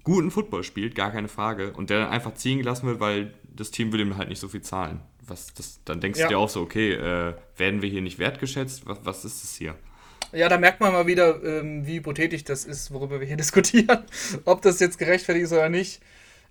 [0.03, 3.71] guten Football spielt, gar keine Frage, und der dann einfach ziehen gelassen wird, weil das
[3.71, 4.99] Team will ihm halt nicht so viel zahlen.
[5.31, 6.25] Was das, dann denkst ja.
[6.25, 8.85] du dir auch so, okay, äh, werden wir hier nicht wertgeschätzt?
[8.85, 9.75] Was, was ist das hier?
[10.33, 14.03] Ja, da merkt man mal wieder, ähm, wie hypothetisch das ist, worüber wir hier diskutieren.
[14.43, 16.01] Ob das jetzt gerechtfertigt ist oder nicht.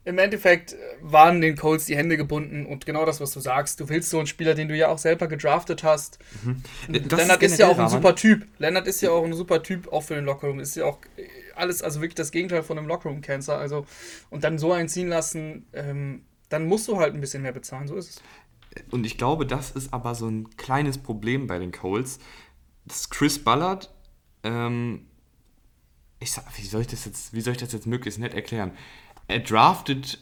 [0.07, 3.81] Im Endeffekt äh, waren den Colts die Hände gebunden und genau das, was du sagst.
[3.81, 6.19] Du willst so einen Spieler, den du ja auch selber gedraftet hast.
[6.43, 6.63] Mhm.
[6.89, 8.47] Lennart ist, ist ja auch ein super Typ.
[8.57, 10.59] Lennart ist ja auch ein super Typ, auch für den Lockerroom.
[10.59, 13.59] Ist ja auch äh, alles, also wirklich das Gegenteil von einem Lockerroom-Cancer.
[13.59, 13.85] Also,
[14.31, 17.87] und dann so einen ziehen lassen, ähm, dann musst du halt ein bisschen mehr bezahlen.
[17.87, 18.23] So ist es.
[18.91, 22.21] Und ich glaube, das ist aber so ein kleines Problem bei den Colts
[22.91, 23.91] dass Chris Ballard,
[24.43, 25.07] ähm,
[26.19, 28.73] ich sag, wie soll ich das jetzt, wie soll ich das jetzt möglichst nett erklären?
[29.29, 30.19] Er draftet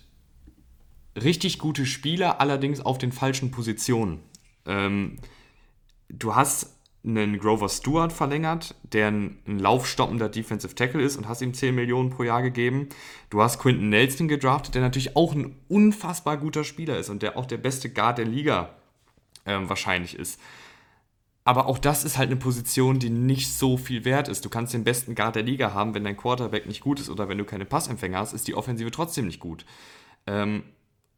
[1.17, 4.21] richtig gute Spieler, allerdings auf den falschen Positionen.
[4.67, 5.19] Ähm,
[6.09, 11.41] du hast einen Grover Stewart verlängert, der ein, ein laufstoppender Defensive Tackle ist und hast
[11.43, 12.89] ihm 10 Millionen pro Jahr gegeben.
[13.31, 17.37] Du hast Quinton Nelson gedraftet, der natürlich auch ein unfassbar guter Spieler ist und der
[17.37, 18.75] auch der beste Guard der Liga
[19.47, 20.41] ähm, wahrscheinlich ist.
[21.45, 24.45] Aber auch das ist halt eine Position, die nicht so viel wert ist.
[24.45, 27.29] Du kannst den besten Guard der Liga haben, wenn dein Quarterback nicht gut ist oder
[27.31, 29.65] wenn du keine Passempfänger hast, ist die Offensive trotzdem nicht gut.
[30.27, 30.65] Ähm,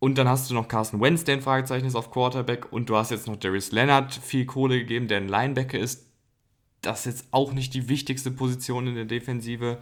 [0.01, 2.73] und dann hast du noch Carson Wentz, der ein Fragezeichen ist auf Quarterback.
[2.73, 6.07] Und du hast jetzt noch Darius Leonard viel Kohle gegeben, der ein Linebacker ist.
[6.81, 9.79] Das ist jetzt auch nicht die wichtigste Position in der Defensive.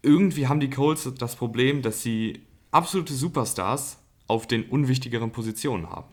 [0.00, 6.08] Irgendwie haben die Colts das Problem, dass sie absolute Superstars auf den unwichtigeren Positionen haben.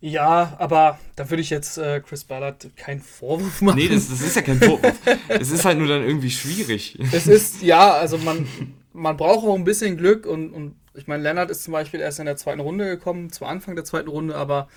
[0.00, 3.76] Ja, aber da würde ich jetzt äh, Chris Ballard keinen Vorwurf machen.
[3.76, 4.94] Nee, das, das ist ja kein Vorwurf.
[5.28, 6.98] es ist halt nur dann irgendwie schwierig.
[7.12, 8.46] Es ist, ja, also man,
[8.94, 12.18] man braucht auch ein bisschen Glück und, und ich meine, Leonard ist zum Beispiel erst
[12.18, 14.68] in der zweiten Runde gekommen, zu Anfang der zweiten Runde, aber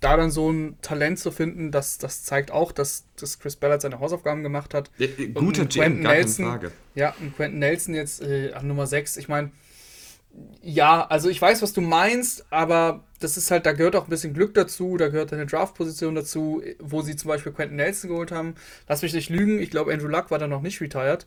[0.00, 3.82] da dann so ein Talent zu finden, das, das zeigt auch, dass, dass Chris Ballard
[3.82, 4.90] seine Hausaufgaben gemacht hat.
[4.96, 6.72] Ja, guter GM, gar Nelson, keine Frage.
[6.94, 9.18] Ja, und Quentin Nelson jetzt äh, an Nummer 6.
[9.18, 9.50] Ich meine,
[10.62, 14.10] ja, also ich weiß, was du meinst, aber das ist halt, da gehört auch ein
[14.10, 18.32] bisschen Glück dazu, da gehört eine Draft-Position dazu, wo sie zum Beispiel Quentin Nelson geholt
[18.32, 18.54] haben.
[18.88, 21.26] Lass mich nicht lügen, ich glaube, Andrew Luck war da noch nicht retired.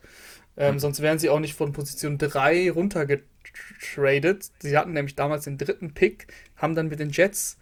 [0.56, 0.80] Ähm, mhm.
[0.80, 4.52] Sonst wären sie auch nicht von Position 3 runtergetradet.
[4.60, 7.58] Sie hatten nämlich damals den dritten Pick, haben dann mit den Jets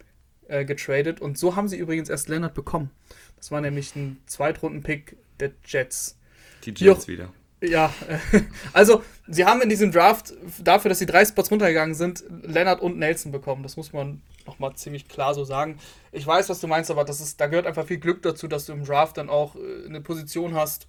[0.48, 2.90] äh, getradet und so haben sie übrigens erst Leonard bekommen.
[3.36, 6.18] Das war nämlich ein Zweitrunden-Pick der Jets.
[6.64, 7.32] Die Jets wieder.
[7.62, 7.94] Ja,
[8.72, 12.98] also sie haben in diesem Draft dafür, dass sie drei Spots runtergegangen sind, Leonard und
[12.98, 13.62] Nelson bekommen.
[13.62, 15.78] Das muss man nochmal ziemlich klar so sagen.
[16.10, 18.66] Ich weiß, was du meinst, aber das ist, da gehört einfach viel Glück dazu, dass
[18.66, 20.88] du im Draft dann auch äh, eine Position hast,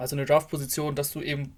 [0.00, 1.54] also eine Draft-Position, dass du eben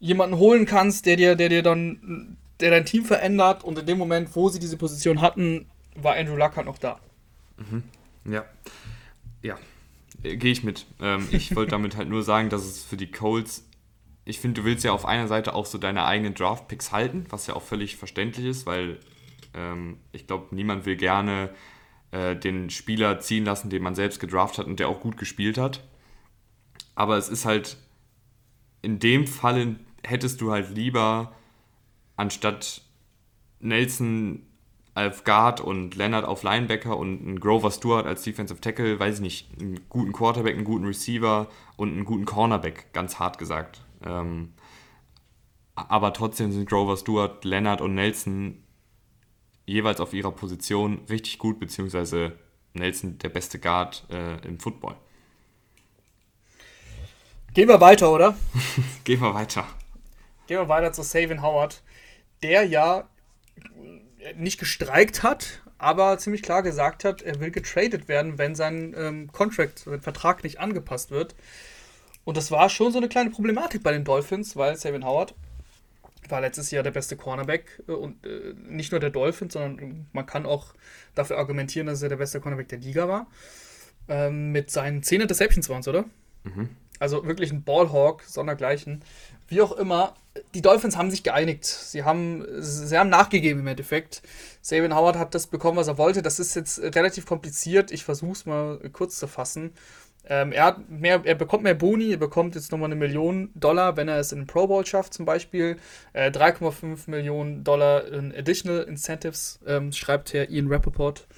[0.00, 3.98] jemanden holen kannst, der dir, der dir dann, der dein Team verändert und in dem
[3.98, 7.00] Moment, wo sie diese Position hatten, war Andrew Luck halt noch da.
[7.56, 7.82] Mhm.
[8.30, 8.44] Ja.
[9.42, 9.56] Ja.
[10.22, 10.86] Äh, gehe ich mit.
[11.00, 13.68] Ähm, ich wollte damit halt nur sagen, dass es für die Colts,
[14.24, 17.46] ich finde, du willst ja auf einer Seite auch so deine eigenen Draft-Picks halten, was
[17.46, 18.98] ja auch völlig verständlich ist, weil
[19.54, 21.50] ähm, ich glaube, niemand will gerne
[22.10, 25.58] äh, den Spieler ziehen lassen, den man selbst gedraft hat und der auch gut gespielt
[25.58, 25.82] hat.
[26.96, 27.76] Aber es ist halt,
[28.82, 31.32] in dem Fall hättest du halt lieber
[32.16, 32.82] anstatt
[33.60, 34.42] Nelson
[34.94, 39.20] auf Guard und Leonard auf Linebacker und einen Grover Stewart als Defensive Tackle, weiß ich
[39.20, 43.82] nicht, einen guten Quarterback, einen guten Receiver und einen guten Cornerback, ganz hart gesagt.
[44.02, 44.54] Ähm,
[45.74, 48.62] aber trotzdem sind Grover Stewart, Leonard und Nelson
[49.66, 52.38] jeweils auf ihrer Position richtig gut, beziehungsweise
[52.72, 54.96] Nelson der beste Guard äh, im Football.
[57.56, 58.36] Gehen wir weiter, oder?
[59.04, 59.66] Gehen wir weiter.
[60.46, 61.82] Gehen wir weiter zu Savin Howard,
[62.42, 63.08] der ja
[64.34, 69.32] nicht gestreikt hat, aber ziemlich klar gesagt hat, er will getradet werden, wenn sein ähm,
[69.32, 71.34] Contract, sein Vertrag nicht angepasst wird.
[72.26, 75.34] Und das war schon so eine kleine Problematik bei den Dolphins, weil Savin Howard
[76.28, 80.26] war letztes Jahr der beste Cornerback äh, und äh, nicht nur der Dolphins, sondern man
[80.26, 80.74] kann auch
[81.14, 83.26] dafür argumentieren, dass er der beste Cornerback der Liga war.
[84.08, 86.04] Ähm, mit seinen 10 Interceptions waren es, oder?
[86.44, 86.68] Mhm.
[86.98, 89.02] Also wirklich ein Ballhawk, sondergleichen.
[89.48, 90.14] Wie auch immer,
[90.54, 91.64] die Dolphins haben sich geeinigt.
[91.64, 94.22] Sie haben, sie haben nachgegeben im Endeffekt.
[94.60, 96.22] Saban Howard hat das bekommen, was er wollte.
[96.22, 97.90] Das ist jetzt relativ kompliziert.
[97.90, 99.72] Ich versuche es mal kurz zu fassen.
[100.28, 104.08] Ähm, er, mehr, er bekommt mehr Boni, er bekommt jetzt nochmal eine Million Dollar, wenn
[104.08, 105.76] er es in den Pro Bowl schafft, zum Beispiel.
[106.14, 111.28] Äh, 3,5 Millionen Dollar in Additional Incentives, ähm, schreibt Herr Ian Rappaport.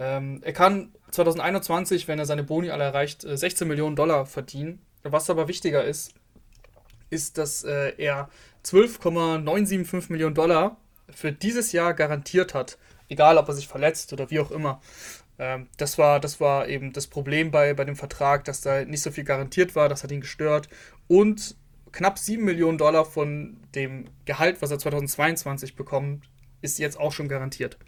[0.00, 4.80] Ähm, er kann 2021, wenn er seine Boni alle erreicht, 16 äh, Millionen Dollar verdienen.
[5.02, 6.14] Was aber wichtiger ist,
[7.10, 8.28] ist, dass äh, er
[8.62, 10.76] 12,975 Millionen Dollar
[11.10, 12.78] für dieses Jahr garantiert hat.
[13.08, 14.80] Egal, ob er sich verletzt oder wie auch immer.
[15.38, 19.02] Ähm, das, war, das war eben das Problem bei, bei dem Vertrag, dass da nicht
[19.02, 19.88] so viel garantiert war.
[19.88, 20.68] Das hat ihn gestört.
[21.06, 21.56] Und
[21.92, 26.28] knapp 7 Millionen Dollar von dem Gehalt, was er 2022 bekommt,
[26.60, 27.78] ist jetzt auch schon garantiert.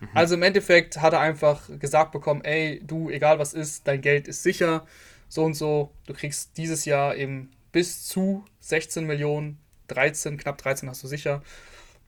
[0.00, 0.08] Mhm.
[0.14, 4.28] Also im Endeffekt hat er einfach gesagt bekommen, ey, du, egal was ist, dein Geld
[4.28, 4.86] ist sicher,
[5.28, 9.58] so und so, du kriegst dieses Jahr eben bis zu 16 Millionen,
[9.88, 11.42] 13, knapp 13 hast du sicher.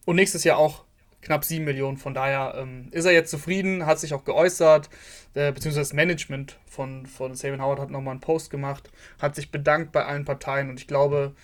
[0.05, 0.85] Und nächstes Jahr auch
[1.23, 1.97] knapp 7 Millionen.
[1.97, 4.91] Von daher ähm, ist er jetzt zufrieden, hat sich auch geäußert,
[5.35, 9.51] äh, beziehungsweise das Management von, von Saban Howard hat nochmal einen Post gemacht, hat sich
[9.51, 11.35] bedankt bei allen Parteien und ich glaube,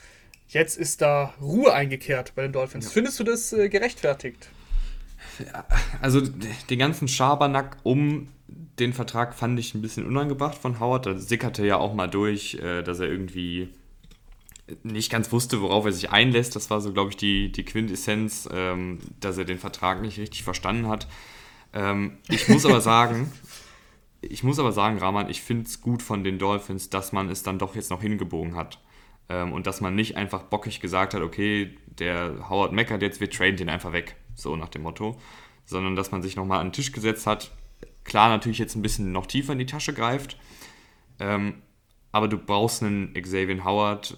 [0.48, 2.86] jetzt ist da Ruhe eingekehrt bei den Dolphins.
[2.86, 2.90] Ja.
[2.90, 4.50] Findest du das äh, gerechtfertigt?
[6.00, 8.28] Also den ganzen Schabernack um
[8.78, 11.06] den Vertrag fand ich ein bisschen unangebracht von Howard.
[11.06, 13.68] Da sickerte ja auch mal durch, äh, dass er irgendwie
[14.82, 16.54] nicht ganz wusste, worauf er sich einlässt.
[16.56, 20.42] Das war so, glaube ich, die, die Quintessenz, ähm, dass er den Vertrag nicht richtig
[20.42, 21.08] verstanden hat.
[21.72, 23.32] Ähm, ich muss aber sagen,
[24.20, 27.42] ich muss aber sagen, Rahman, ich finde es gut von den Dolphins, dass man es
[27.42, 28.78] dann doch jetzt noch hingebogen hat.
[29.28, 33.30] Ähm, und dass man nicht einfach bockig gesagt hat, okay, der Howard meckert jetzt, wir
[33.30, 34.16] traden den einfach weg.
[34.38, 35.18] So nach dem Motto.
[35.64, 37.50] Sondern dass man sich nochmal an den Tisch gesetzt hat.
[38.04, 40.38] Klar, natürlich jetzt ein bisschen noch tiefer in die Tasche greift.
[41.18, 41.62] Ähm,
[42.12, 44.16] aber du brauchst einen Xavier Howard.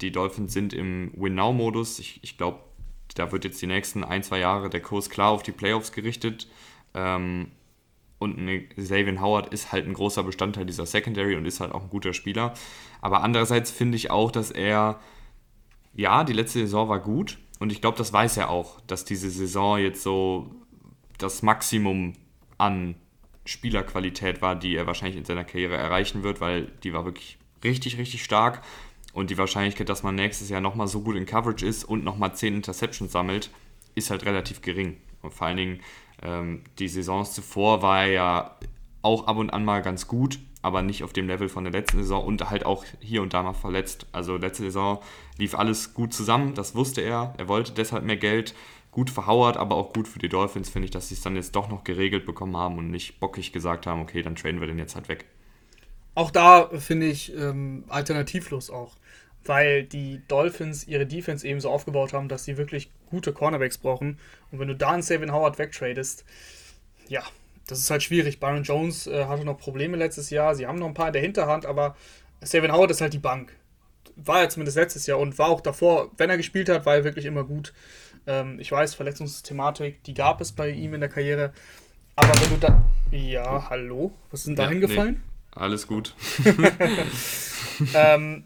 [0.00, 1.98] Die Dolphins sind im Win-Now-Modus.
[1.98, 2.60] Ich, ich glaube,
[3.14, 6.48] da wird jetzt die nächsten ein, zwei Jahre der Kurs klar auf die Playoffs gerichtet.
[6.94, 7.52] Ähm,
[8.18, 8.36] und
[8.74, 12.12] Xavier Howard ist halt ein großer Bestandteil dieser Secondary und ist halt auch ein guter
[12.12, 12.54] Spieler.
[13.00, 14.98] Aber andererseits finde ich auch, dass er,
[15.94, 17.38] ja, die letzte Saison war gut.
[17.58, 20.50] Und ich glaube, das weiß er auch, dass diese Saison jetzt so
[21.18, 22.14] das Maximum
[22.56, 22.94] an
[23.44, 27.98] Spielerqualität war, die er wahrscheinlich in seiner Karriere erreichen wird, weil die war wirklich richtig,
[27.98, 28.62] richtig stark.
[29.12, 32.34] Und die Wahrscheinlichkeit, dass man nächstes Jahr nochmal so gut in Coverage ist und nochmal
[32.34, 33.50] 10 Interceptions sammelt,
[33.94, 34.98] ist halt relativ gering.
[35.22, 35.80] Und vor allen Dingen
[36.22, 38.58] ähm, die Saisons zuvor war er ja
[39.02, 41.98] auch ab und an mal ganz gut, aber nicht auf dem Level von der letzten
[41.98, 44.06] Saison und halt auch hier und da mal verletzt.
[44.12, 45.00] Also letzte Saison
[45.38, 47.34] lief alles gut zusammen, das wusste er.
[47.38, 48.54] Er wollte deshalb mehr Geld
[48.90, 51.54] gut Howard, aber auch gut für die Dolphins, finde ich, dass sie es dann jetzt
[51.54, 54.78] doch noch geregelt bekommen haben und nicht bockig gesagt haben, okay, dann traden wir den
[54.78, 55.26] jetzt halt weg.
[56.14, 58.96] Auch da finde ich ähm, alternativlos auch,
[59.44, 64.18] weil die Dolphins ihre Defense eben so aufgebaut haben, dass sie wirklich gute Cornerbacks brauchen.
[64.50, 66.24] Und wenn du da einen Savin Howard wegtradest,
[67.08, 67.22] ja,
[67.68, 68.40] das ist halt schwierig.
[68.40, 71.22] Byron Jones äh, hatte noch Probleme letztes Jahr, sie haben noch ein paar in der
[71.22, 71.96] Hinterhand, aber
[72.40, 73.52] Savin Howard ist halt die Bank.
[74.16, 77.04] War er zumindest letztes Jahr und war auch davor, wenn er gespielt hat, war er
[77.04, 77.72] wirklich immer gut.
[78.26, 81.52] Ähm, ich weiß, Verletzungsthematik, die gab es bei ihm in der Karriere.
[82.16, 82.82] Aber wenn du da.
[83.10, 84.12] Ja, hallo?
[84.30, 85.14] Was ist denn da ja, hingefallen?
[85.14, 86.14] Nee, alles gut.
[87.94, 88.44] ähm,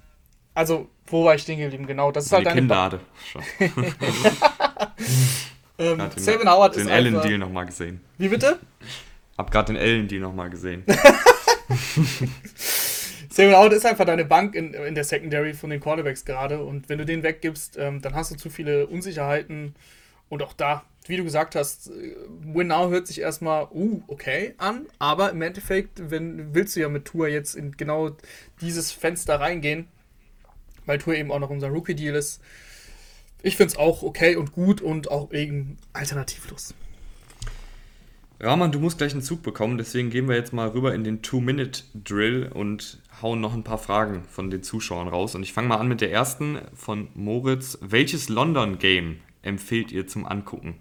[0.55, 1.87] also, wo war ich stehen geblieben?
[1.87, 3.01] Genau, das ist halt die Kinnlade.
[5.79, 8.01] ähm, den, Seven Howard den ist Ellen Deal nochmal gesehen.
[8.19, 8.59] Wie bitte?
[9.37, 10.85] Hab gerade den Ellen Deal nochmal gesehen.
[13.31, 16.63] Samuel Howard ist einfach deine Bank in, in der Secondary von den Quarterbacks gerade.
[16.63, 19.75] Und wenn du den weggibst, ähm, dann hast du zu viele Unsicherheiten.
[20.29, 24.55] Und auch da, wie du gesagt hast, äh, Win Now hört sich erstmal, uh, okay
[24.59, 24.87] an.
[24.99, 28.11] Aber im Endeffekt, wenn, willst du ja mit Tour jetzt in genau
[28.61, 29.89] dieses Fenster reingehen,
[30.85, 32.43] weil Tour eben auch noch unser Rookie-Deal ist.
[33.43, 36.75] Ich finde es auch okay und gut und auch eben alternativlos.
[38.45, 41.23] Rahman, du musst gleich einen Zug bekommen, deswegen gehen wir jetzt mal rüber in den
[41.23, 45.37] Two-Minute-Drill und hauen noch ein paar Fragen von den Zuschauern raus.
[45.37, 47.79] Und ich fange mal an mit der ersten von Moritz.
[47.81, 50.75] Welches London-Game empfehlt ihr zum Angucken?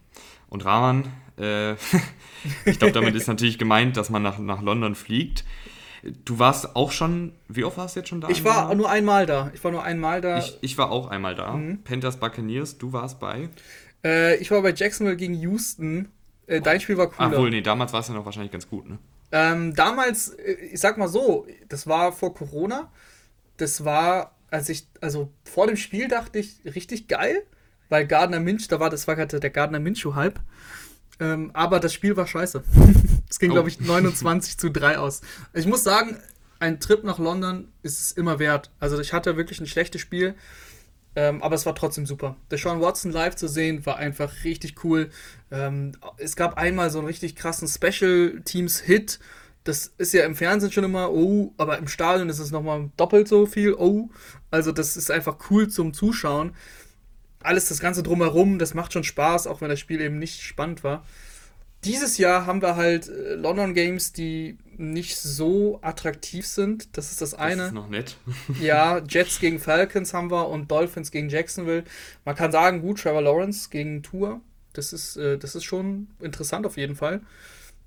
[0.50, 1.74] Und Rahman, äh,
[2.66, 5.46] ich glaube, damit ist natürlich gemeint, dass man nach, nach London fliegt.
[6.26, 8.30] Du warst auch schon, wie oft warst du jetzt schon da?
[8.30, 9.52] Ich war nur einmal da.
[9.54, 10.40] Ich war nur einmal da.
[10.40, 11.56] Ich, ich war auch einmal da.
[11.56, 11.84] Mhm.
[11.84, 13.50] Panthers Buccaneers, du warst bei?
[14.04, 16.10] Äh, ich war bei Jacksonville gegen Houston.
[16.52, 17.32] Äh, dein Spiel war cooler.
[17.32, 19.00] Obwohl, nee, damals war es ja noch wahrscheinlich ganz gut, ne?
[19.32, 22.92] Ähm, damals, äh, ich sag mal so, das war vor Corona.
[23.56, 27.44] Das war, als ich, also vor dem Spiel dachte ich, richtig geil,
[27.88, 30.42] weil Gardner Minch, da war das war gerade der Gardner Minshew-Hype.
[31.22, 32.64] Ähm, aber das Spiel war scheiße.
[33.30, 33.54] Es ging, oh.
[33.54, 35.22] glaube ich, 29 zu 3 aus.
[35.54, 36.20] Ich muss sagen,
[36.60, 38.72] ein Trip nach London ist es immer wert.
[38.82, 40.36] Also ich hatte wirklich ein schlechtes Spiel,
[41.16, 42.38] ähm, aber es war trotzdem super.
[42.50, 45.10] Der Sean Watson live zu sehen war einfach richtig cool.
[45.52, 49.20] Ähm, es gab einmal so einen richtig krassen Special Teams Hit.
[49.64, 53.28] Das ist ja im Fernsehen schon immer, oh, aber im Stadion ist es nochmal doppelt
[53.28, 54.10] so viel, oh.
[54.50, 56.56] Also das ist einfach cool zum Zuschauen.
[57.44, 60.84] Alles das Ganze drumherum, das macht schon Spaß, auch wenn das Spiel eben nicht spannend
[60.84, 61.06] war.
[61.84, 66.96] Dieses Jahr haben wir halt äh, London Games, die nicht so attraktiv sind.
[66.98, 67.58] Das ist das eine.
[67.58, 68.18] Das ist noch nett.
[68.62, 71.84] ja, Jets gegen Falcons haben wir und Dolphins gegen Jacksonville.
[72.26, 74.42] Man kann sagen, gut, Trevor Lawrence gegen Tour.
[74.74, 77.22] Das ist, äh, das ist schon interessant auf jeden Fall.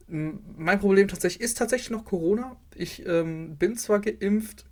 [0.06, 2.56] Mein Problem tatsächlich ist tatsächlich noch Corona.
[2.74, 4.66] Ich ähm, bin zwar geimpft,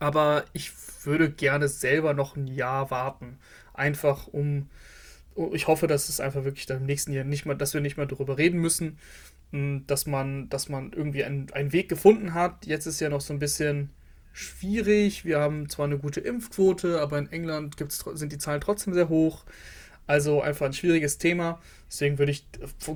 [0.00, 0.72] aber ich
[1.04, 3.38] würde gerne selber noch ein Jahr warten.
[3.72, 4.68] Einfach um
[5.52, 7.96] ich hoffe, dass es einfach wirklich dann im nächsten Jahr nicht mehr, dass wir nicht
[7.96, 8.98] mehr darüber reden müssen,
[9.52, 12.66] hm, dass man, dass man irgendwie einen, einen Weg gefunden hat.
[12.66, 13.90] Jetzt ist ja noch so ein bisschen
[14.32, 15.24] schwierig.
[15.24, 19.08] Wir haben zwar eine gute Impfquote, aber in England gibt's, sind die Zahlen trotzdem sehr
[19.08, 19.44] hoch.
[20.06, 21.60] Also einfach ein schwieriges Thema.
[21.88, 22.46] Deswegen würde ich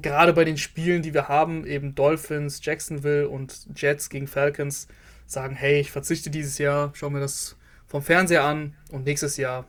[0.03, 4.87] gerade bei den Spielen, die wir haben, eben Dolphins, Jacksonville und Jets gegen Falcons,
[5.26, 9.66] sagen, hey, ich verzichte dieses Jahr, schau mir das vom Fernseher an und nächstes Jahr,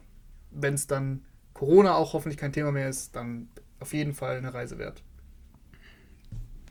[0.51, 1.23] wenn es dann
[1.61, 3.47] Corona auch hoffentlich kein Thema mehr ist, dann
[3.79, 5.03] auf jeden Fall eine Reise wert.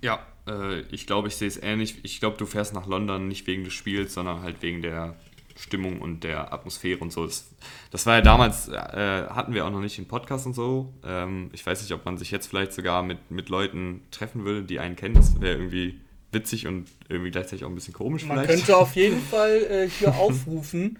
[0.02, 2.00] Ja, äh, ich glaube, ich sehe es ähnlich.
[2.02, 5.14] Ich glaube, du fährst nach London nicht wegen des Spiels, sondern halt wegen der
[5.54, 7.24] Stimmung und der Atmosphäre und so.
[7.24, 7.52] Das,
[7.92, 8.72] das war ja damals, äh,
[9.28, 10.92] hatten wir auch noch nicht den Podcast und so.
[11.04, 14.64] Ähm, ich weiß nicht, ob man sich jetzt vielleicht sogar mit, mit Leuten treffen würde,
[14.64, 15.14] die einen kennen.
[15.14, 16.00] Das wäre irgendwie
[16.32, 18.66] witzig und irgendwie gleichzeitig auch ein bisschen komisch man vielleicht.
[18.66, 20.98] Könnte auf jeden Fall äh, hier aufrufen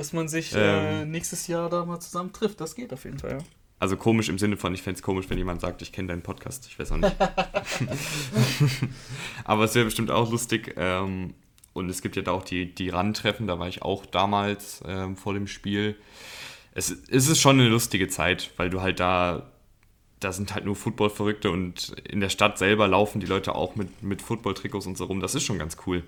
[0.00, 2.58] dass man sich äh, ähm, äh, nächstes Jahr da mal zusammen trifft.
[2.62, 3.38] Das geht auf jeden Fall, ja.
[3.78, 6.22] Also komisch im Sinne von, ich fände es komisch, wenn jemand sagt, ich kenne deinen
[6.22, 6.66] Podcast.
[6.66, 7.14] Ich weiß auch nicht.
[9.44, 10.72] Aber es wäre bestimmt auch lustig.
[10.78, 11.34] Ähm,
[11.74, 15.18] und es gibt ja da auch die, die Randtreffen, da war ich auch damals ähm,
[15.18, 15.96] vor dem Spiel.
[16.72, 19.50] Es, es ist schon eine lustige Zeit, weil du halt da,
[20.18, 24.02] da sind halt nur Football-Verrückte und in der Stadt selber laufen die Leute auch mit,
[24.02, 25.20] mit Football-Trikots und so rum.
[25.20, 26.04] Das ist schon ganz cool.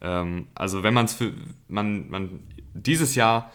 [0.00, 1.32] Ähm, also wenn man es für,
[1.68, 2.40] man, man
[2.74, 3.50] dieses Jahr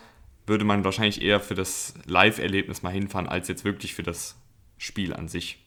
[0.48, 4.36] würde man wahrscheinlich eher für das Live-Erlebnis mal hinfahren, als jetzt wirklich für das
[4.78, 5.60] Spiel an sich.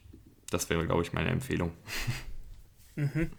[0.50, 1.72] Das wäre, glaube ich, meine Empfehlung.
[2.96, 3.30] Mhm.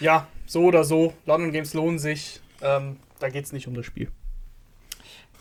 [0.00, 2.40] Ja, so oder so, London Games lohnen sich.
[2.62, 4.10] Ähm, da geht es nicht um das Spiel.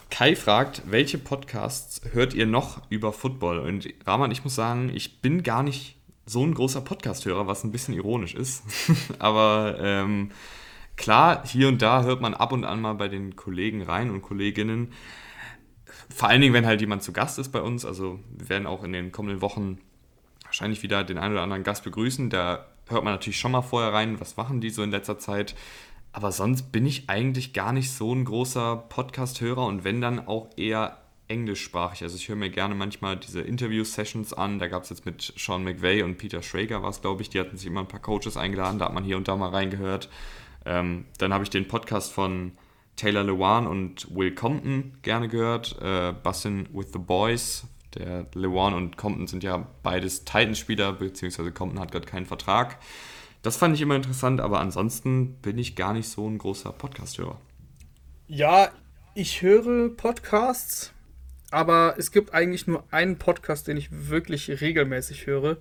[0.09, 3.59] Kai fragt, welche Podcasts hört ihr noch über Football?
[3.59, 7.71] Und Rahman, ich muss sagen, ich bin gar nicht so ein großer Podcast-Hörer, was ein
[7.71, 8.63] bisschen ironisch ist.
[9.19, 10.31] Aber ähm,
[10.97, 14.21] Klar, hier und da hört man ab und an mal bei den Kollegen rein und
[14.21, 14.91] Kolleginnen.
[16.13, 17.85] Vor allen Dingen, wenn halt jemand zu Gast ist bei uns.
[17.85, 19.79] Also wir werden auch in den kommenden Wochen
[20.43, 22.29] wahrscheinlich wieder den einen oder anderen Gast begrüßen.
[22.29, 25.55] Da hört man natürlich schon mal vorher rein, was machen die so in letzter Zeit.
[26.13, 30.49] Aber sonst bin ich eigentlich gar nicht so ein großer Podcast-Hörer und wenn dann auch
[30.57, 32.03] eher englischsprachig.
[32.03, 34.59] Also ich höre mir gerne manchmal diese Interview-Sessions an.
[34.59, 37.29] Da gab es jetzt mit Sean McVay und Peter Schrager was, glaube ich.
[37.29, 38.79] Die hatten sich immer ein paar Coaches eingeladen.
[38.79, 40.09] Da hat man hier und da mal reingehört.
[40.67, 42.51] Ähm, dann habe ich den Podcast von
[42.97, 45.77] Taylor Lewan und Will Compton gerne gehört.
[45.81, 47.65] Äh, Bussin' with the Boys.
[47.95, 52.77] Der Lewan und Compton sind ja beides Titans-Spieler, beziehungsweise Compton hat gerade keinen Vertrag.
[53.43, 57.39] Das fand ich immer interessant, aber ansonsten bin ich gar nicht so ein großer Podcast-Hörer.
[58.27, 58.69] Ja,
[59.15, 60.91] ich höre Podcasts,
[61.49, 65.57] aber es gibt eigentlich nur einen Podcast, den ich wirklich regelmäßig höre.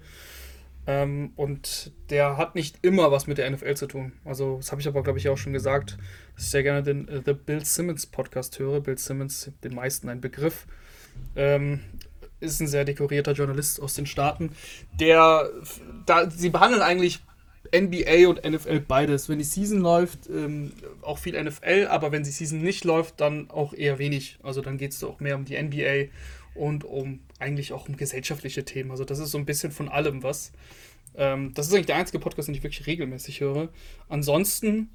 [0.86, 4.12] Ähm, und der hat nicht immer was mit der NFL zu tun.
[4.24, 5.98] Also, das habe ich aber, glaube ich, auch schon gesagt,
[6.34, 8.80] dass ich sehr gerne den äh, The Bill Simmons Podcast höre.
[8.80, 10.66] Bill Simmons, den meisten ein Begriff.
[11.34, 11.80] Ähm,
[12.40, 14.50] ist ein sehr dekorierter Journalist aus den Staaten,
[15.00, 15.48] der,
[16.04, 17.20] da, sie behandeln eigentlich
[17.74, 19.28] NBA und NFL beides.
[19.28, 20.72] Wenn die Season läuft, ähm,
[21.02, 24.38] auch viel NFL, aber wenn die Season nicht läuft, dann auch eher wenig.
[24.42, 26.10] Also dann geht es auch mehr um die NBA
[26.56, 28.90] und um eigentlich auch um gesellschaftliche Themen.
[28.90, 30.52] Also das ist so ein bisschen von allem was.
[31.16, 33.68] Ähm, das ist eigentlich der einzige Podcast, den ich wirklich regelmäßig höre.
[34.08, 34.90] Ansonsten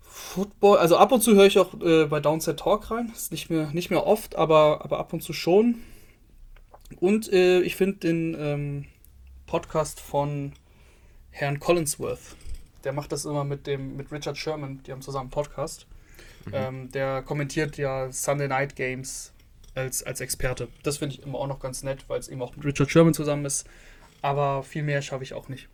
[0.00, 3.10] Football, also ab und zu höre ich auch äh, bei Downset Talk rein.
[3.14, 5.76] Ist nicht mehr, nicht mehr oft, aber, aber ab und zu schon.
[7.00, 8.86] Und äh, ich finde den ähm,
[9.46, 10.52] Podcast von
[11.30, 12.36] Herrn Collinsworth.
[12.84, 15.86] Der macht das immer mit dem mit Richard Sherman, die haben zusammen einen Podcast.
[16.46, 16.52] Mhm.
[16.54, 19.32] Ähm, der kommentiert ja Sunday Night Games
[19.74, 20.68] als, als Experte.
[20.82, 23.14] Das finde ich immer auch noch ganz nett, weil es eben auch mit Richard Sherman
[23.14, 23.66] zusammen ist.
[24.22, 25.68] Aber viel mehr schaffe ich auch nicht.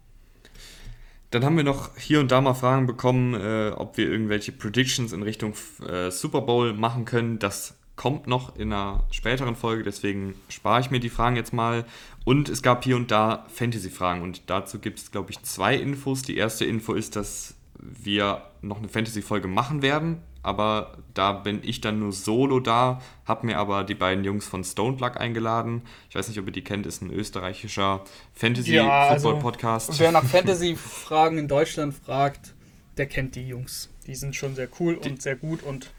[1.30, 5.12] Dann haben wir noch hier und da mal Fragen bekommen, äh, ob wir irgendwelche Predictions
[5.12, 5.54] in Richtung
[5.86, 7.38] äh, Super Bowl machen können.
[7.38, 11.84] Das kommt noch in einer späteren Folge, deswegen spare ich mir die Fragen jetzt mal.
[12.24, 16.22] Und es gab hier und da Fantasy-Fragen und dazu gibt es, glaube ich, zwei Infos.
[16.22, 21.80] Die erste Info ist, dass wir noch eine Fantasy-Folge machen werden, aber da bin ich
[21.80, 25.82] dann nur solo da, habe mir aber die beiden Jungs von Stone Luck eingeladen.
[26.08, 29.88] Ich weiß nicht, ob ihr die kennt, ist ein österreichischer Fantasy-Football-Podcast.
[29.88, 32.54] Ja, also, wer nach Fantasy-Fragen in Deutschland fragt,
[32.96, 33.90] der kennt die Jungs.
[34.06, 35.90] Die sind schon sehr cool die, und sehr gut und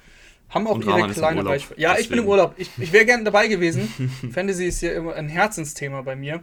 [0.47, 1.81] haben auch und ihre Rahman kleine Reichweite.
[1.81, 2.03] Ja, deswegen.
[2.03, 2.53] ich bin im Urlaub.
[2.55, 3.89] Ich, ich wäre gerne dabei gewesen.
[4.31, 6.41] Fantasy ist ja immer ein Herzensthema bei mir.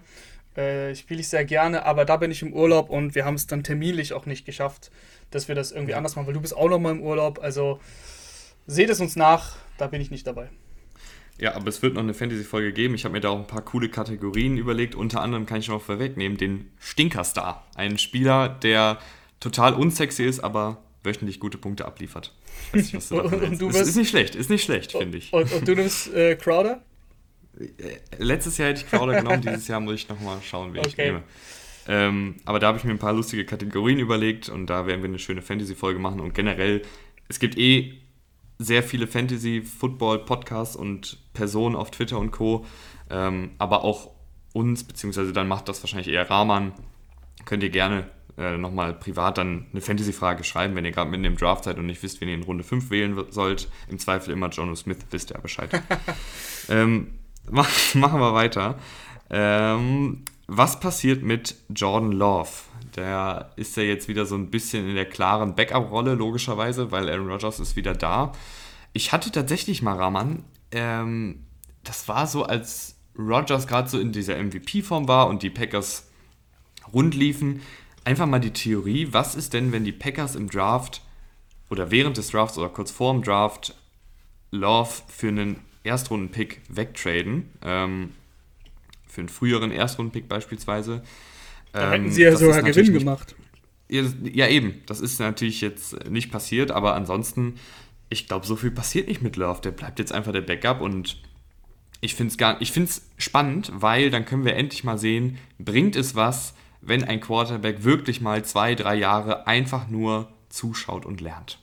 [0.57, 3.47] Äh, spiele ich sehr gerne, aber da bin ich im Urlaub und wir haben es
[3.47, 4.91] dann terminlich auch nicht geschafft,
[5.31, 7.41] dass wir das irgendwie anders machen, weil du bist auch noch mal im Urlaub.
[7.43, 7.81] Also
[8.67, 10.51] seht es uns nach, da bin ich nicht dabei.
[11.39, 12.95] Ja, aber es wird noch eine Fantasy-Folge geben.
[12.95, 14.95] Ich habe mir da auch ein paar coole Kategorien überlegt.
[14.95, 17.67] Unter anderem kann ich noch vorwegnehmen, den Stinkerstar.
[17.75, 18.99] Ein Spieler, der
[19.41, 22.33] total unsexy ist, aber wöchentlich gute Punkte abliefert.
[22.73, 24.93] Ich weiß nicht, was du davon und, du ist, ist nicht schlecht, ist nicht schlecht,
[24.93, 25.33] finde ich.
[25.33, 26.83] Und, und, du nimmst äh, Crowder?
[27.59, 27.65] Äh,
[28.19, 30.89] letztes Jahr hätte ich Crowder genommen, dieses Jahr muss ich nochmal schauen, wie okay.
[30.89, 31.23] ich nehme.
[31.87, 35.09] Ähm, aber da habe ich mir ein paar lustige Kategorien überlegt und da werden wir
[35.09, 36.21] eine schöne Fantasy-Folge machen.
[36.21, 36.83] Und generell,
[37.29, 37.95] es gibt eh
[38.59, 42.65] sehr viele Fantasy-Football-Podcasts und Personen auf Twitter und Co.
[43.11, 44.11] Ähm, aber auch
[44.53, 46.73] uns, beziehungsweise dann macht das wahrscheinlich eher Rahman.
[47.45, 48.09] Könnt ihr gerne
[48.39, 51.87] äh, nochmal privat dann eine Fantasy-Frage schreiben, wenn ihr gerade mitten im Draft seid und
[51.87, 53.69] nicht wisst, wen ihr in Runde 5 wählen sollt.
[53.89, 55.71] Im Zweifel immer Jono Smith, wisst ihr Bescheid.
[56.69, 57.19] ähm,
[57.51, 58.79] machen wir weiter.
[59.31, 62.51] Ähm, was passiert mit Jordan Love?
[62.97, 67.31] Der ist ja jetzt wieder so ein bisschen in der klaren Backup-Rolle, logischerweise, weil Aaron
[67.31, 68.33] Rodgers ist wieder da.
[68.93, 71.45] Ich hatte tatsächlich mal Raman, ähm,
[71.83, 76.09] das war so, als Rodgers gerade so in dieser MVP-Form war und die Packers
[76.93, 77.61] rund liefen,
[78.05, 81.03] einfach mal die Theorie, was ist denn, wenn die Packers im Draft
[81.71, 83.75] oder während des Drafts oder kurz vor dem Draft
[84.51, 88.13] Love für einen Erstrunden-Pick wegtraden, ähm,
[89.15, 91.03] für einen früheren Erstrunden-Pick beispielsweise.
[91.73, 93.35] Da hätten ähm, sie ja sogar Gewinn nicht, gemacht.
[93.89, 94.83] Ja, eben.
[94.87, 97.55] Das ist natürlich jetzt nicht passiert, aber ansonsten,
[98.09, 99.61] ich glaube, so viel passiert nicht mit Love.
[99.61, 101.23] Der bleibt jetzt einfach der Backup und
[102.01, 107.05] ich finde es spannend, weil dann können wir endlich mal sehen, bringt es was, wenn
[107.05, 111.59] ein Quarterback wirklich mal zwei, drei Jahre einfach nur zuschaut und lernt.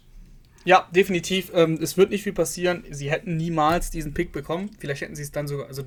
[0.64, 1.52] Ja, definitiv.
[1.54, 2.84] Ähm, es wird nicht viel passieren.
[2.90, 4.70] Sie hätten niemals diesen Pick bekommen.
[4.80, 5.84] Vielleicht hätten sie es dann sogar, also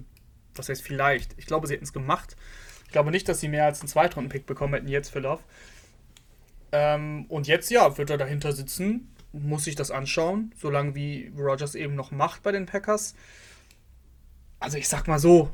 [0.57, 1.35] was heißt vielleicht?
[1.39, 2.37] Ich glaube, sie hätten es gemacht.
[2.87, 5.43] Ich glaube nicht, dass sie mehr als einen Zweitrunden-Pick bekommen hätten jetzt für Love.
[6.73, 11.75] Ähm, und jetzt, ja, wird er dahinter sitzen, muss sich das anschauen, solange wie Rogers
[11.75, 13.15] eben noch macht bei den Packers.
[14.61, 15.51] Also ich sag mal so,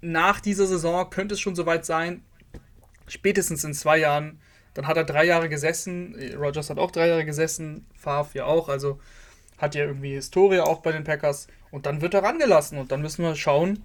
[0.00, 2.22] nach dieser Saison könnte es schon soweit sein,
[3.06, 4.40] spätestens in zwei Jahren,
[4.74, 8.68] dann hat er drei Jahre gesessen, Rogers hat auch drei Jahre gesessen, Favre ja auch,
[8.68, 9.00] also
[9.58, 13.02] hat ja irgendwie Historie auch bei den Packers und dann wird er rangelassen und dann
[13.02, 13.82] müssen wir schauen,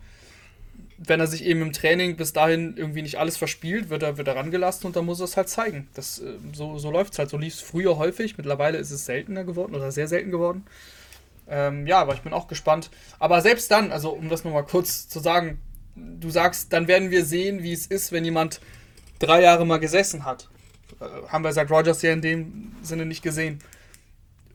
[0.98, 4.28] wenn er sich eben im Training bis dahin irgendwie nicht alles verspielt, wird er, wird
[4.28, 5.88] er rangelassen und dann muss er es halt zeigen.
[5.94, 7.30] Das, äh, so so läuft es halt.
[7.30, 10.66] So lief es früher häufig, mittlerweile ist es seltener geworden oder sehr selten geworden.
[11.50, 12.90] Ähm, ja, aber ich bin auch gespannt.
[13.20, 15.60] Aber selbst dann, also um das nochmal kurz zu sagen,
[15.96, 18.62] du sagst, dann werden wir sehen, wie es ist, wenn jemand
[19.20, 20.50] drei Jahre mal gesessen hat.
[21.00, 23.60] Äh, haben wir seit Rogers ja in dem Sinne nicht gesehen.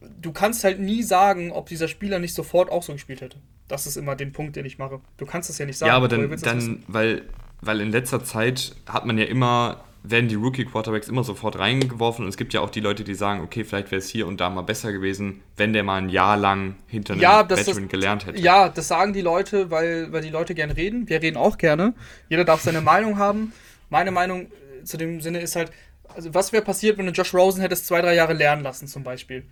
[0.00, 3.38] Du kannst halt nie sagen, ob dieser Spieler nicht sofort auch so gespielt hätte.
[3.68, 5.00] Das ist immer den Punkt, den ich mache.
[5.16, 5.88] Du kannst das ja nicht sagen.
[5.88, 7.22] Ja, aber dann, dann weil,
[7.60, 12.30] weil in letzter Zeit hat man ja immer, werden die Rookie-Quarterbacks immer sofort reingeworfen und
[12.30, 14.48] es gibt ja auch die Leute, die sagen, okay, vielleicht wäre es hier und da
[14.48, 18.26] mal besser gewesen, wenn der mal ein Jahr lang hinter einem ja, Veteran das, gelernt
[18.26, 18.40] hätte.
[18.40, 21.08] Ja, das sagen die Leute, weil, weil die Leute gerne reden.
[21.08, 21.94] Wir reden auch gerne.
[22.28, 23.52] Jeder darf seine Meinung haben.
[23.90, 25.72] Meine Meinung äh, zu dem Sinne ist halt,
[26.14, 29.02] also was wäre passiert, wenn du Josh Rosen hättest zwei, drei Jahre lernen lassen, zum
[29.04, 29.44] Beispiel?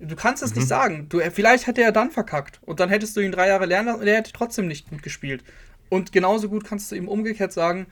[0.00, 0.58] Du kannst es mhm.
[0.58, 1.08] nicht sagen.
[1.08, 2.60] Du, vielleicht hätte er dann verkackt.
[2.62, 5.02] Und dann hättest du ihn drei Jahre lernen lassen und er hätte trotzdem nicht gut
[5.02, 5.42] gespielt.
[5.88, 7.86] Und genauso gut kannst du ihm umgekehrt sagen,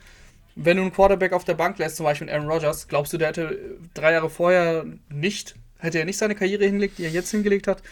[0.54, 3.28] wenn du einen Quarterback auf der Bank lässt, zum Beispiel Aaron Rodgers, glaubst du, der
[3.28, 7.66] hätte drei Jahre vorher nicht, hätte er nicht seine Karriere hingelegt, die er jetzt hingelegt
[7.66, 7.82] hat?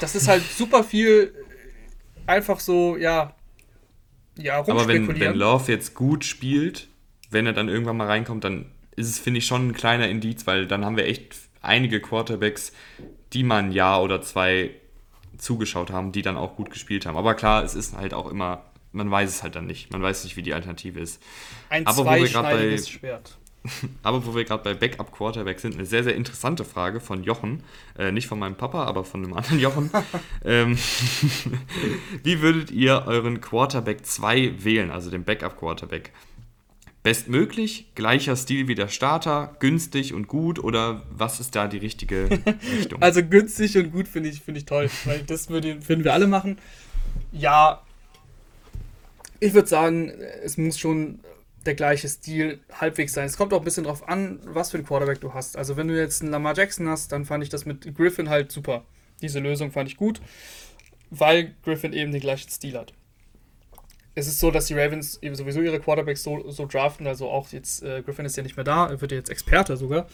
[0.00, 1.34] Das ist halt super viel
[2.26, 3.34] einfach so, ja,
[4.38, 6.88] ja, Aber wenn, wenn Love jetzt gut spielt,
[7.30, 8.66] wenn er dann irgendwann mal reinkommt, dann
[8.96, 12.72] ist es, finde ich, schon ein kleiner Indiz, weil dann haben wir echt einige Quarterbacks,
[13.32, 14.70] die man ein Jahr oder zwei
[15.38, 17.16] zugeschaut haben, die dann auch gut gespielt haben.
[17.16, 19.92] Aber klar, es ist halt auch immer, man weiß es halt dann nicht.
[19.92, 21.22] Man weiß nicht, wie die Alternative ist.
[21.68, 23.36] Ein Aber zweischneidiges Schwert.
[24.02, 27.62] Aber wo wir gerade bei Backup Quarterback sind, eine sehr, sehr interessante Frage von Jochen.
[27.98, 29.90] Äh, nicht von meinem Papa, aber von einem anderen Jochen.
[30.44, 30.78] ähm,
[32.22, 36.12] wie würdet ihr euren Quarterback 2 wählen, also den Backup Quarterback?
[37.02, 42.28] Bestmöglich, gleicher Stil wie der Starter, günstig und gut oder was ist da die richtige
[42.78, 43.00] Richtung?
[43.00, 46.58] also günstig und gut finde ich, find ich toll, weil das würden wir alle machen.
[47.32, 47.82] Ja,
[49.40, 50.10] ich würde sagen,
[50.44, 51.20] es muss schon
[51.66, 53.26] der gleiche Stil halbwegs sein.
[53.26, 55.56] Es kommt auch ein bisschen drauf an, was für ein Quarterback du hast.
[55.56, 58.52] Also wenn du jetzt einen Lamar Jackson hast, dann fand ich das mit Griffin halt
[58.52, 58.84] super.
[59.22, 60.20] Diese Lösung fand ich gut,
[61.10, 62.92] weil Griffin eben den gleichen Stil hat.
[64.20, 67.48] Es ist so, dass die Ravens eben sowieso ihre Quarterbacks so, so draften, also auch
[67.52, 70.06] jetzt, äh, Griffin ist ja nicht mehr da, er wird ja jetzt Experte sogar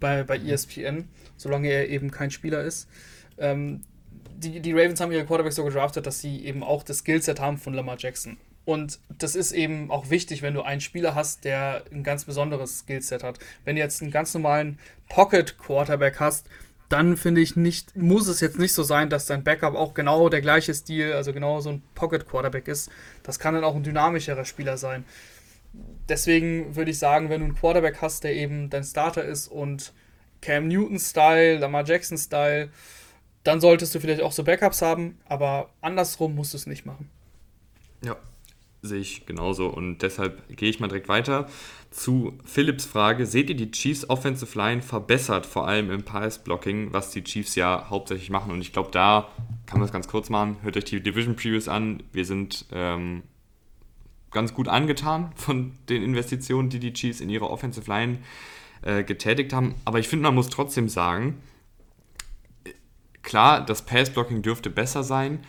[0.00, 2.88] bei, bei ESPN, solange er eben kein Spieler ist.
[3.38, 3.82] Ähm,
[4.36, 7.56] die, die Ravens haben ihre Quarterbacks so gedraftet, dass sie eben auch das Skillset haben
[7.56, 8.36] von Lamar Jackson.
[8.64, 12.80] Und das ist eben auch wichtig, wenn du einen Spieler hast, der ein ganz besonderes
[12.80, 13.38] Skillset hat.
[13.64, 16.48] Wenn du jetzt einen ganz normalen Pocket Quarterback hast,
[16.92, 20.28] dann finde ich nicht, muss es jetzt nicht so sein, dass dein Backup auch genau
[20.28, 22.90] der gleiche Stil, also genau so ein Pocket Quarterback ist.
[23.22, 25.04] Das kann dann auch ein dynamischerer Spieler sein.
[26.08, 29.94] Deswegen würde ich sagen, wenn du einen Quarterback hast, der eben dein Starter ist und
[30.42, 32.68] Cam Newton-Style, Lamar Jackson-Style,
[33.42, 37.08] dann solltest du vielleicht auch so Backups haben, aber andersrum musst du es nicht machen.
[38.04, 38.16] Ja,
[38.82, 41.48] sehe ich genauso und deshalb gehe ich mal direkt weiter
[41.92, 43.26] zu Philips Frage.
[43.26, 47.86] Seht ihr die Chiefs Offensive Line verbessert, vor allem im Pass-Blocking, was die Chiefs ja
[47.90, 48.50] hauptsächlich machen?
[48.50, 49.28] Und ich glaube, da
[49.66, 50.56] kann man es ganz kurz machen.
[50.62, 52.02] Hört euch die Division Previews an.
[52.12, 53.22] Wir sind ähm,
[54.30, 58.18] ganz gut angetan von den Investitionen, die die Chiefs in ihre Offensive Line
[58.82, 59.74] äh, getätigt haben.
[59.84, 61.38] Aber ich finde, man muss trotzdem sagen,
[63.22, 65.40] klar, das Pass-Blocking dürfte besser sein,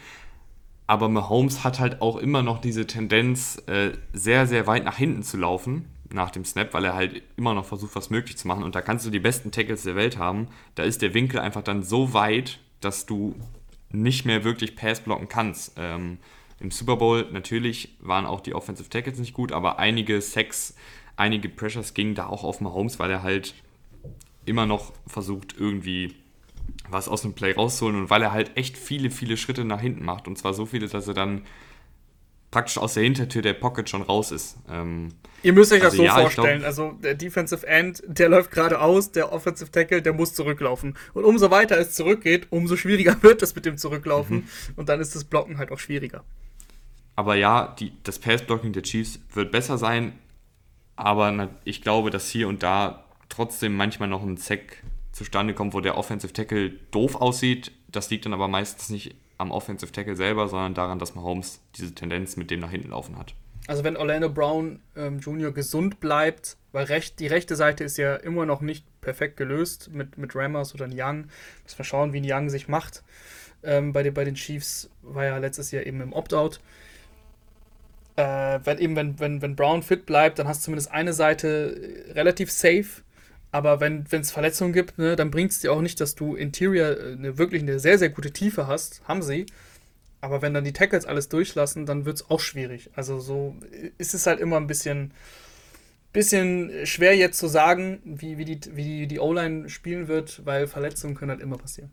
[0.85, 5.23] aber Mahomes hat halt auch immer noch diese Tendenz, äh, sehr, sehr weit nach hinten
[5.23, 8.63] zu laufen nach dem Snap, weil er halt immer noch versucht, was möglich zu machen.
[8.63, 10.47] Und da kannst du die besten Tackles der Welt haben.
[10.75, 13.35] Da ist der Winkel einfach dann so weit, dass du
[13.91, 15.73] nicht mehr wirklich Pass blocken kannst.
[15.77, 16.19] Ähm,
[16.59, 20.75] Im Super Bowl natürlich waren auch die Offensive Tackles nicht gut, aber einige Sacks,
[21.15, 23.53] einige Pressures gingen da auch auf Mahomes, weil er halt
[24.45, 26.15] immer noch versucht, irgendwie
[26.89, 30.05] was aus dem Play rauszuholen und weil er halt echt viele, viele Schritte nach hinten
[30.05, 30.27] macht.
[30.27, 31.43] Und zwar so viele, dass er dann
[32.53, 34.57] praktisch aus der Hintertür der Pocket schon raus ist.
[34.69, 35.09] Ähm,
[35.41, 36.59] Ihr müsst euch also das so ja, vorstellen.
[36.59, 40.95] Glaub, also der Defensive End, der läuft geradeaus, der Offensive Tackle, der muss zurücklaufen.
[41.15, 44.37] Und umso weiter es zurückgeht, umso schwieriger wird es mit dem Zurücklaufen.
[44.37, 44.43] Mhm.
[44.75, 46.23] Und dann ist das Blocken halt auch schwieriger.
[47.15, 50.13] Aber ja, die, das Pass-Blocking der Chiefs wird besser sein.
[50.95, 55.81] Aber ich glaube, dass hier und da trotzdem manchmal noch ein Sack zustande kommt, wo
[55.81, 57.71] der Offensive Tackle doof aussieht.
[57.87, 61.93] Das liegt dann aber meistens nicht am Offensive Tackle selber, sondern daran, dass Mahomes diese
[61.93, 63.35] Tendenz mit dem nach hinten laufen hat.
[63.67, 65.51] Also wenn Orlando Brown ähm, Jr.
[65.51, 70.17] gesund bleibt, weil recht, die rechte Seite ist ja immer noch nicht perfekt gelöst mit,
[70.17, 71.25] mit Rammers oder Young.
[71.63, 73.03] Müssen wir schauen, wie ein Young sich macht.
[73.63, 76.59] Ähm, bei, den, bei den Chiefs war ja letztes Jahr eben im Opt-out.
[78.15, 82.05] Äh, wenn eben, wenn, wenn, wenn Brown fit bleibt, dann hast du zumindest eine Seite
[82.09, 83.01] relativ safe
[83.53, 86.87] aber wenn es Verletzungen gibt, ne, dann bringt es dir auch nicht, dass du Interior
[86.87, 89.03] eine, äh, wirklich eine sehr, sehr gute Tiefe hast.
[89.07, 89.45] Haben sie.
[90.21, 92.89] Aber wenn dann die Tackles alles durchlassen, dann wird es auch schwierig.
[92.95, 93.55] Also so
[93.99, 95.13] ist es halt immer ein bisschen,
[96.13, 100.65] bisschen schwer jetzt zu sagen, wie, wie die, wie die, die O-Line spielen wird, weil
[100.65, 101.91] Verletzungen können halt immer passieren.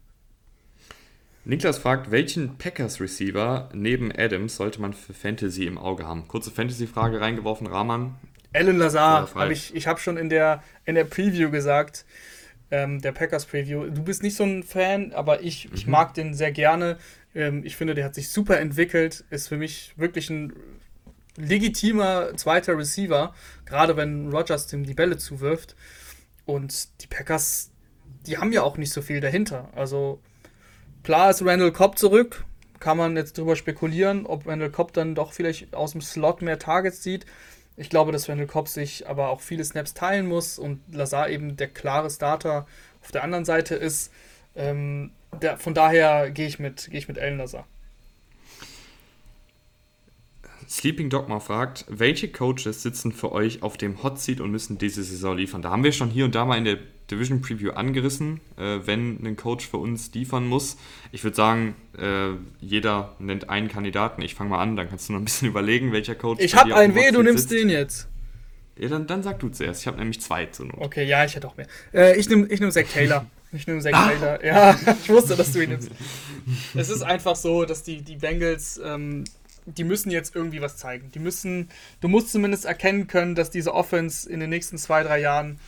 [1.45, 6.27] Niklas fragt, welchen Packers-Receiver neben Adams sollte man für Fantasy im Auge haben?
[6.27, 8.15] Kurze Fantasy-Frage reingeworfen, Rahman.
[8.53, 12.05] Alan Lazar, hab ich, ich habe schon in der, in der Preview gesagt,
[12.70, 13.88] ähm, der Packers Preview.
[13.90, 15.74] Du bist nicht so ein Fan, aber ich, mhm.
[15.74, 16.98] ich mag den sehr gerne.
[17.34, 20.53] Ähm, ich finde, der hat sich super entwickelt, ist für mich wirklich ein
[21.36, 23.34] legitimer zweiter Receiver,
[23.64, 25.76] gerade wenn Rogers dem die Bälle zuwirft.
[26.44, 27.70] Und die Packers,
[28.26, 29.68] die haben ja auch nicht so viel dahinter.
[29.74, 30.20] Also
[31.03, 32.44] klar ist Randall Cobb zurück,
[32.80, 36.59] kann man jetzt drüber spekulieren, ob Randall Cobb dann doch vielleicht aus dem Slot mehr
[36.59, 37.26] Targets sieht.
[37.81, 41.57] Ich glaube, dass Randall Cobb sich aber auch viele Snaps teilen muss und Lazar eben
[41.57, 42.66] der klare Starter
[43.01, 44.12] auf der anderen Seite ist.
[44.55, 47.66] Ähm, der, von daher gehe ich mit, gehe ich mit Alan Lazar.
[50.68, 55.03] Sleeping Dogma fragt, welche Coaches sitzen für euch auf dem Hot Seat und müssen diese
[55.03, 55.62] Saison liefern?
[55.62, 56.78] Da haben wir schon hier und da mal in der
[57.11, 60.77] Division Preview angerissen, äh, wenn ein Coach für uns liefern muss.
[61.13, 62.31] Ich würde sagen, äh,
[62.61, 64.23] jeder nennt einen Kandidaten.
[64.23, 66.43] Ich fange mal an, dann kannst du noch ein bisschen überlegen, welcher Coach.
[66.43, 67.61] Ich habe einen weh, du nimmst sitzt.
[67.61, 68.09] den jetzt.
[68.81, 69.83] Ja, dann, dann sag du zuerst.
[69.83, 70.79] Ich habe nämlich zwei zu Not.
[70.79, 71.67] Okay, ja, ich hätte auch mehr.
[71.93, 73.27] Äh, ich nehme ich nehm Zach Taylor.
[73.53, 74.09] Ich nehme Zach ah.
[74.09, 74.45] Taylor.
[74.45, 75.91] Ja, ich wusste, dass du ihn nimmst.
[76.75, 79.25] es ist einfach so, dass die, die Bengals, ähm,
[79.67, 81.11] die müssen jetzt irgendwie was zeigen.
[81.13, 81.69] Die müssen,
[82.01, 85.59] du musst zumindest erkennen können, dass diese Offense in den nächsten zwei, drei Jahren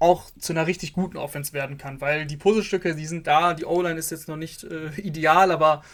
[0.00, 3.64] auch zu einer richtig guten Offense werden kann, weil die Puzzlestücke, die sind da, die
[3.64, 5.84] O-Line ist jetzt noch nicht äh, ideal, aber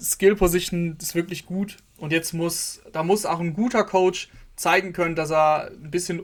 [0.00, 4.92] Skill Position ist wirklich gut und jetzt muss, da muss auch ein guter Coach zeigen
[4.92, 6.22] können, dass er ein bisschen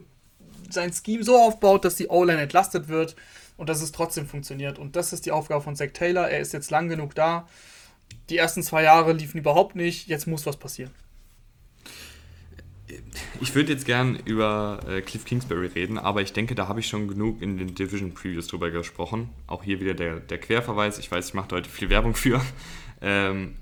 [0.69, 3.15] sein Scheme so aufbaut, dass die O-Line entlastet wird
[3.57, 4.79] und dass es trotzdem funktioniert.
[4.79, 6.29] Und das ist die Aufgabe von Zach Taylor.
[6.29, 7.47] Er ist jetzt lang genug da.
[8.29, 10.07] Die ersten zwei Jahre liefen überhaupt nicht.
[10.07, 10.91] Jetzt muss was passieren.
[13.41, 16.87] Ich würde jetzt gern über äh, Cliff Kingsbury reden, aber ich denke, da habe ich
[16.87, 19.29] schon genug in den Division Previews drüber gesprochen.
[19.47, 20.97] Auch hier wieder der, der Querverweis.
[20.97, 22.41] Ich weiß, ich mache heute viel Werbung für.
[23.01, 23.55] Ähm,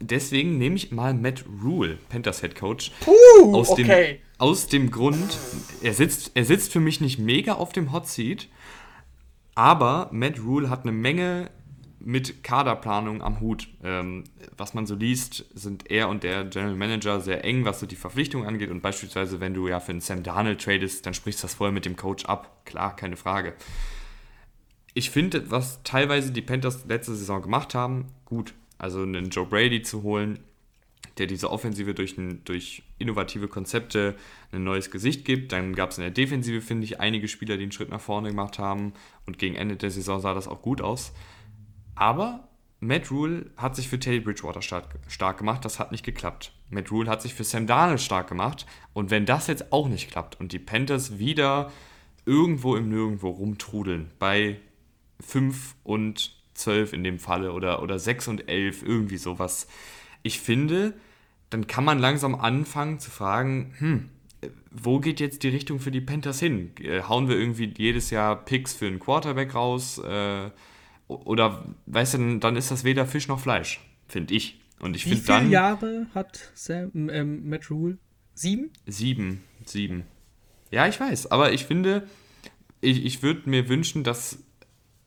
[0.00, 2.92] deswegen nehme ich mal Matt Rule, Panthers Head Coach.
[3.00, 4.20] Puh, aus, dem, okay.
[4.38, 5.36] aus dem Grund,
[5.82, 8.48] er sitzt, er sitzt für mich nicht mega auf dem Hot Seat,
[9.54, 11.50] aber Matt Rule hat eine Menge
[12.00, 13.68] mit Kaderplanung am Hut.
[13.82, 14.24] Ähm,
[14.56, 17.96] was man so liest, sind er und der General Manager sehr eng, was so die
[17.96, 18.70] Verpflichtung angeht.
[18.70, 21.72] Und beispielsweise, wenn du ja für einen Sam Darnold tradest, dann sprichst du das vorher
[21.72, 22.64] mit dem Coach ab.
[22.64, 23.54] Klar, keine Frage.
[24.94, 28.54] Ich finde, was teilweise die Panthers letzte Saison gemacht haben, gut.
[28.78, 30.38] Also einen Joe Brady zu holen,
[31.18, 34.14] der diese Offensive durch, ein, durch innovative Konzepte
[34.52, 35.52] ein neues Gesicht gibt.
[35.52, 38.28] Dann gab es in der Defensive, finde ich, einige Spieler, die einen Schritt nach vorne
[38.28, 38.92] gemacht haben.
[39.26, 41.12] Und gegen Ende der Saison sah das auch gut aus.
[41.98, 42.48] Aber
[42.80, 46.52] Matt Rule hat sich für Teddy Bridgewater stark, stark gemacht, das hat nicht geklappt.
[46.70, 50.10] Matt Rule hat sich für Sam Darnold stark gemacht und wenn das jetzt auch nicht
[50.10, 51.72] klappt und die Panthers wieder
[52.24, 54.60] irgendwo im Nirgendwo rumtrudeln, bei
[55.20, 59.66] 5 und 12 in dem Falle oder, oder 6 und 11, irgendwie sowas,
[60.22, 60.94] ich finde,
[61.50, 64.08] dann kann man langsam anfangen zu fragen, hm,
[64.70, 66.70] wo geht jetzt die Richtung für die Panthers hin?
[66.80, 69.98] Äh, hauen wir irgendwie jedes Jahr Picks für einen Quarterback raus?
[69.98, 70.50] Äh,
[71.08, 74.60] oder, weißt du, dann ist das weder Fisch noch Fleisch, finde ich.
[74.78, 75.36] Und ich finde dann.
[75.36, 77.98] Wie viele Jahre hat Sam, ähm, Matt Rule?
[78.34, 78.70] Sieben?
[78.86, 80.04] Sieben, sieben.
[80.70, 82.06] Ja, ich weiß, aber ich finde,
[82.80, 84.38] ich, ich würde mir wünschen, dass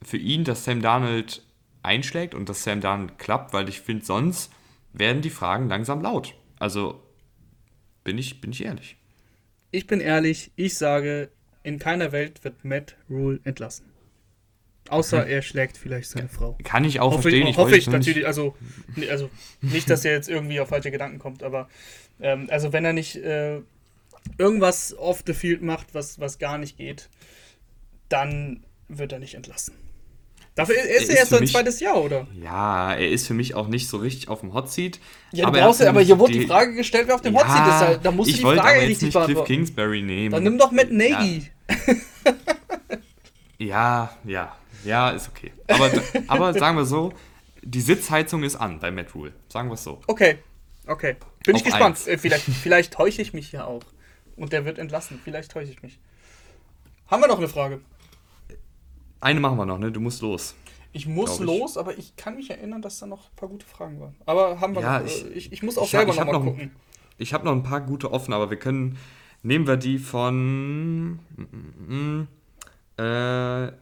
[0.02, 1.42] für ihn, dass Sam Darnold
[1.82, 4.52] einschlägt und dass Sam Darnold klappt, weil ich finde, sonst
[4.92, 6.34] werden die Fragen langsam laut.
[6.58, 7.00] Also
[8.04, 8.96] bin ich, bin ich ehrlich.
[9.70, 11.30] Ich bin ehrlich, ich sage,
[11.62, 13.86] in keiner Welt wird Matt Rule entlassen.
[14.92, 16.56] Außer er schlägt vielleicht seine Frau.
[16.64, 17.46] Kann ich auch hoffe verstehen.
[17.46, 18.54] Ich, hoffe ich natürlich, also,
[19.10, 19.30] also
[19.60, 21.68] nicht, dass er jetzt irgendwie auf falsche Gedanken kommt, aber
[22.20, 23.60] ähm, also wenn er nicht äh,
[24.38, 27.08] irgendwas off the field macht, was, was gar nicht geht,
[28.08, 29.74] dann wird er nicht entlassen.
[30.54, 32.26] Dafür ist er, ist er erst so ein zweites Jahr, oder?
[32.42, 35.00] Ja, er ist für mich auch nicht so richtig auf dem Hot Seat.
[35.32, 37.66] Ja, aber, brauchst, aber hier wurde die, Frage gestellt, wer auf dem ja, Hot Seat
[37.66, 37.88] ist.
[37.88, 39.46] Halt, da musst du die Frage richtig nicht beantworten.
[39.46, 40.32] Cliff Kingsbury nehmen.
[40.32, 41.50] Dann nimm doch Matt Nagy.
[43.58, 44.56] Ja, ja, ja.
[44.84, 45.52] Ja, ist okay.
[45.68, 45.90] Aber,
[46.28, 47.12] aber sagen wir so,
[47.62, 49.32] die Sitzheizung ist an bei Matt Rule.
[49.48, 50.00] Sagen wir es so.
[50.06, 50.38] Okay,
[50.86, 51.16] okay.
[51.44, 52.06] Bin Auf ich gespannt.
[52.06, 53.82] Äh, vielleicht, vielleicht täusche ich mich ja auch.
[54.36, 55.20] Und der wird entlassen.
[55.22, 55.98] Vielleicht täusche ich mich.
[57.06, 57.80] Haben wir noch eine Frage?
[59.20, 59.92] Eine machen wir noch, ne?
[59.92, 60.54] Du musst los.
[60.92, 61.40] Ich muss ich.
[61.40, 64.14] los, aber ich kann mich erinnern, dass da noch ein paar gute Fragen waren.
[64.26, 65.06] Aber haben wir ja, noch.
[65.06, 66.72] Ich, äh, ich, ich muss auch ich selber hab, noch mal gucken.
[67.18, 68.98] Ich habe noch ein paar gute offen, aber wir können.
[69.42, 71.18] Nehmen wir die von.
[72.96, 73.72] Äh,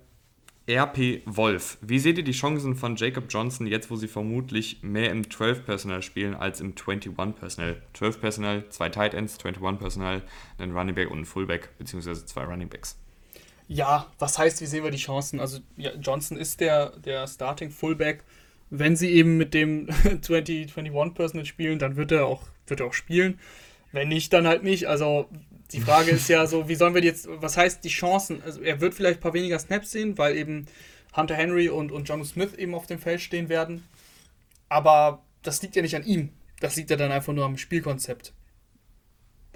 [0.71, 1.79] RP Wolf.
[1.81, 5.67] Wie seht ihr die Chancen von Jacob Johnson jetzt, wo sie vermutlich mehr im 12
[5.67, 7.83] Personal spielen als im 21 Personal?
[7.95, 10.23] 12 Personal, zwei Tight Ends, 21 Personal,
[10.59, 12.97] ein Running Back und ein Fullback, beziehungsweise zwei Running Backs.
[13.67, 15.41] Ja, was heißt, wie sehen wir die Chancen?
[15.41, 18.25] Also ja, Johnson ist der, der Starting Fullback.
[18.69, 19.89] Wenn sie eben mit dem
[20.23, 23.39] 20, 21 Personal spielen, dann wird er auch, wird er auch spielen.
[23.93, 24.87] Wenn nicht, dann halt nicht.
[24.87, 25.29] Also
[25.73, 28.43] die Frage ist ja so, wie sollen wir jetzt, was heißt die Chancen?
[28.43, 30.67] Also er wird vielleicht ein paar weniger Snaps sehen, weil eben
[31.17, 33.85] Hunter Henry und, und John Smith eben auf dem Feld stehen werden.
[34.69, 36.31] Aber das liegt ja nicht an ihm.
[36.61, 38.33] Das liegt ja dann einfach nur am Spielkonzept.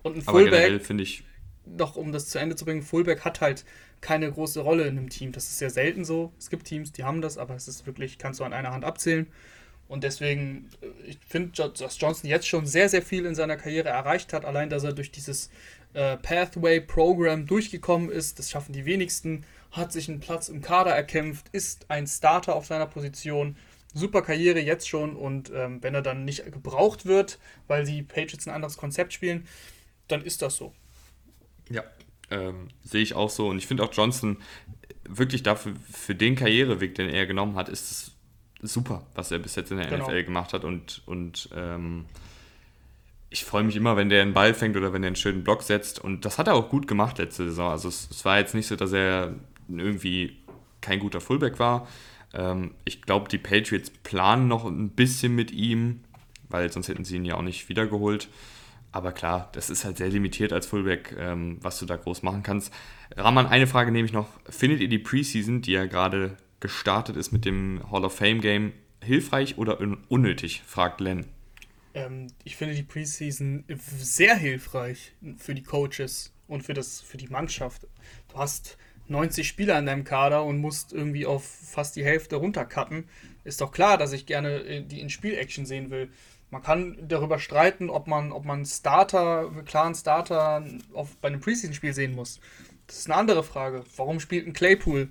[0.02, 1.24] Und ein Fullback, finde ich.
[1.66, 3.64] Noch um das zu Ende zu bringen, Fullback hat halt
[4.00, 5.32] keine große Rolle in einem Team.
[5.32, 6.32] Das ist sehr selten so.
[6.38, 8.84] Es gibt Teams, die haben das, aber es ist wirklich, kannst du an einer Hand
[8.84, 9.26] abzählen.
[9.88, 13.88] Und deswegen, äh, ich finde, dass Johnson jetzt schon sehr, sehr viel in seiner Karriere
[13.88, 14.44] erreicht hat.
[14.44, 15.50] Allein, dass er durch dieses
[15.94, 21.48] äh, Pathway-Programm durchgekommen ist, das schaffen die wenigsten, hat sich einen Platz im Kader erkämpft,
[21.52, 23.56] ist ein Starter auf seiner Position.
[23.92, 28.46] Super Karriere jetzt schon und ähm, wenn er dann nicht gebraucht wird, weil die Patriots
[28.48, 29.46] ein anderes Konzept spielen,
[30.08, 30.72] dann ist das so.
[31.70, 31.84] Ja,
[32.30, 33.48] ähm, sehe ich auch so.
[33.48, 34.38] Und ich finde auch Johnson
[35.08, 38.12] wirklich dafür, für den Karriereweg, den er genommen hat, ist es
[38.68, 40.06] super, was er bis jetzt in der genau.
[40.06, 40.64] NFL gemacht hat.
[40.64, 42.06] Und, und ähm,
[43.30, 45.62] ich freue mich immer, wenn der einen Ball fängt oder wenn er einen schönen Block
[45.62, 45.98] setzt.
[45.98, 47.70] Und das hat er auch gut gemacht letzte Saison.
[47.70, 49.34] Also es, es war jetzt nicht so, dass er
[49.68, 50.36] irgendwie
[50.80, 51.88] kein guter Fullback war.
[52.32, 56.00] Ähm, ich glaube, die Patriots planen noch ein bisschen mit ihm,
[56.48, 58.28] weil sonst hätten sie ihn ja auch nicht wiedergeholt.
[58.92, 62.44] Aber klar, das ist halt sehr limitiert als Fullback, ähm, was du da groß machen
[62.44, 62.72] kannst.
[63.16, 64.28] Rahman, eine Frage nehme ich noch.
[64.48, 68.72] Findet ihr die Preseason, die ja gerade gestartet ist mit dem Hall of Fame Game,
[69.02, 70.62] hilfreich oder unnötig?
[70.64, 71.26] fragt Len.
[71.92, 73.64] Ähm, ich finde die Preseason
[73.98, 77.86] sehr hilfreich für die Coaches und für, das, für die Mannschaft.
[78.32, 83.10] Du hast 90 Spieler in deinem Kader und musst irgendwie auf fast die Hälfte runtercutten.
[83.44, 86.08] Ist doch klar, dass ich gerne äh, die in Spiel-Action sehen will.
[86.50, 91.40] Man kann darüber streiten, ob man, ob man Starter, einen klaren Starter auf, bei einem
[91.40, 92.40] Preseason-Spiel sehen muss.
[92.86, 93.84] Das ist eine andere Frage.
[93.96, 95.10] Warum spielt ein Claypool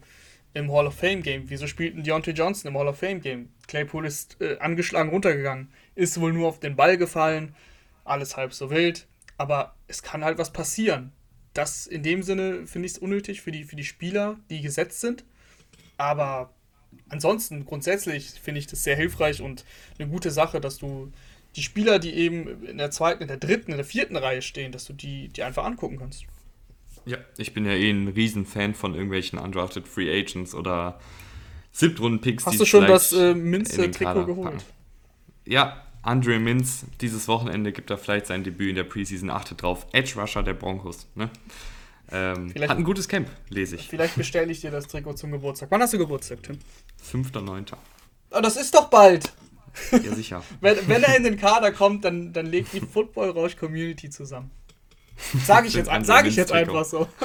[0.54, 1.50] im Hall of Fame Game?
[1.50, 3.50] Wieso spielt ein Deontay Johnson im Hall of Fame Game?
[3.68, 7.56] Claypool ist äh, angeschlagen runtergegangen, ist wohl nur auf den Ball gefallen,
[8.04, 11.12] alles halb so wild, aber es kann halt was passieren.
[11.54, 15.02] Das in dem Sinne finde ich es unnötig für die, für die Spieler, die gesetzt
[15.02, 15.24] sind.
[15.98, 16.52] Aber
[17.10, 19.64] ansonsten grundsätzlich finde ich das sehr hilfreich und
[20.00, 21.12] eine gute Sache, dass du
[21.56, 24.72] die Spieler, die eben in der zweiten, in der dritten, in der vierten Reihe stehen,
[24.72, 26.26] dass du die, die einfach angucken kannst.
[27.06, 31.00] Ja, ich bin ja eh ein Riesenfan von irgendwelchen undrafted Free Agents oder
[31.72, 32.46] Siebtrunden-Picks.
[32.46, 34.52] Hast du schon das äh, Minze-Trikot geholt?
[34.52, 34.64] Packen.
[35.46, 39.30] Ja, Andre Minz, dieses Wochenende gibt er vielleicht sein Debüt in der Preseason.
[39.30, 39.88] Achtet drauf.
[39.94, 41.08] Edge Rusher der Broncos.
[41.16, 41.30] Ne?
[42.12, 43.88] Ähm, hat ein gutes Camp, lese ich.
[43.88, 45.72] Vielleicht bestelle ich dir das Trikot zum Geburtstag.
[45.72, 46.60] Wann hast du Geburtstag, Tim?
[47.12, 47.74] 5.9.
[48.32, 49.32] Oh, das ist doch bald.
[49.92, 50.44] Ja, sicher.
[50.62, 54.52] wenn, wenn er in den Kader kommt, dann, dann legt die Football Rausch Community zusammen.
[55.46, 57.08] Sag ich jetzt, sag ich jetzt einfach so.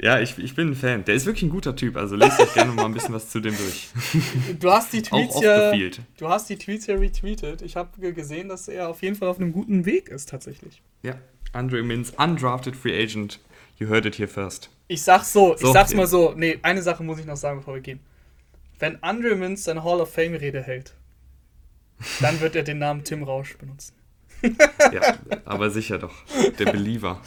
[0.00, 1.04] ja, ich, ich bin ein Fan.
[1.04, 1.96] Der ist wirklich ein guter Typ.
[1.96, 3.88] Also lest euch gerne mal ein bisschen was zu dem durch.
[4.60, 5.72] Du hast die Tweets ja.
[6.16, 7.62] Du hast die Tweets ja retweetet.
[7.62, 10.82] Ich habe gesehen, dass er auf jeden Fall auf einem guten Weg ist, tatsächlich.
[11.02, 11.14] Ja,
[11.52, 13.40] Andre Mins, undrafted free agent.
[13.78, 14.70] You heard it here first.
[14.88, 16.32] Ich sag's so, so ich sag's mal so.
[16.36, 18.00] Nee, eine Sache muss ich noch sagen, bevor wir gehen.
[18.78, 20.94] Wenn Andre Mins seine Hall of Fame-Rede hält,
[22.20, 23.97] dann wird er den Namen Tim Rausch benutzen.
[24.92, 26.14] Ja, aber sicher doch.
[26.58, 27.20] Der Believer.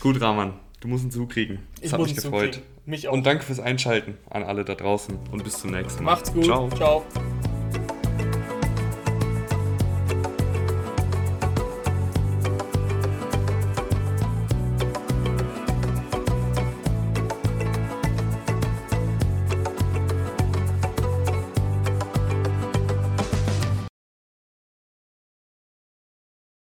[0.00, 1.60] Gut, Rahman, du musst ihn zukriegen.
[1.76, 2.60] Das ich hat mich gefreut.
[2.86, 3.12] Mich auch.
[3.12, 6.12] Und danke fürs Einschalten an alle da draußen und bis zum nächsten Mal.
[6.12, 6.44] Macht's gut.
[6.44, 6.68] Ciao.
[6.70, 7.04] Ciao.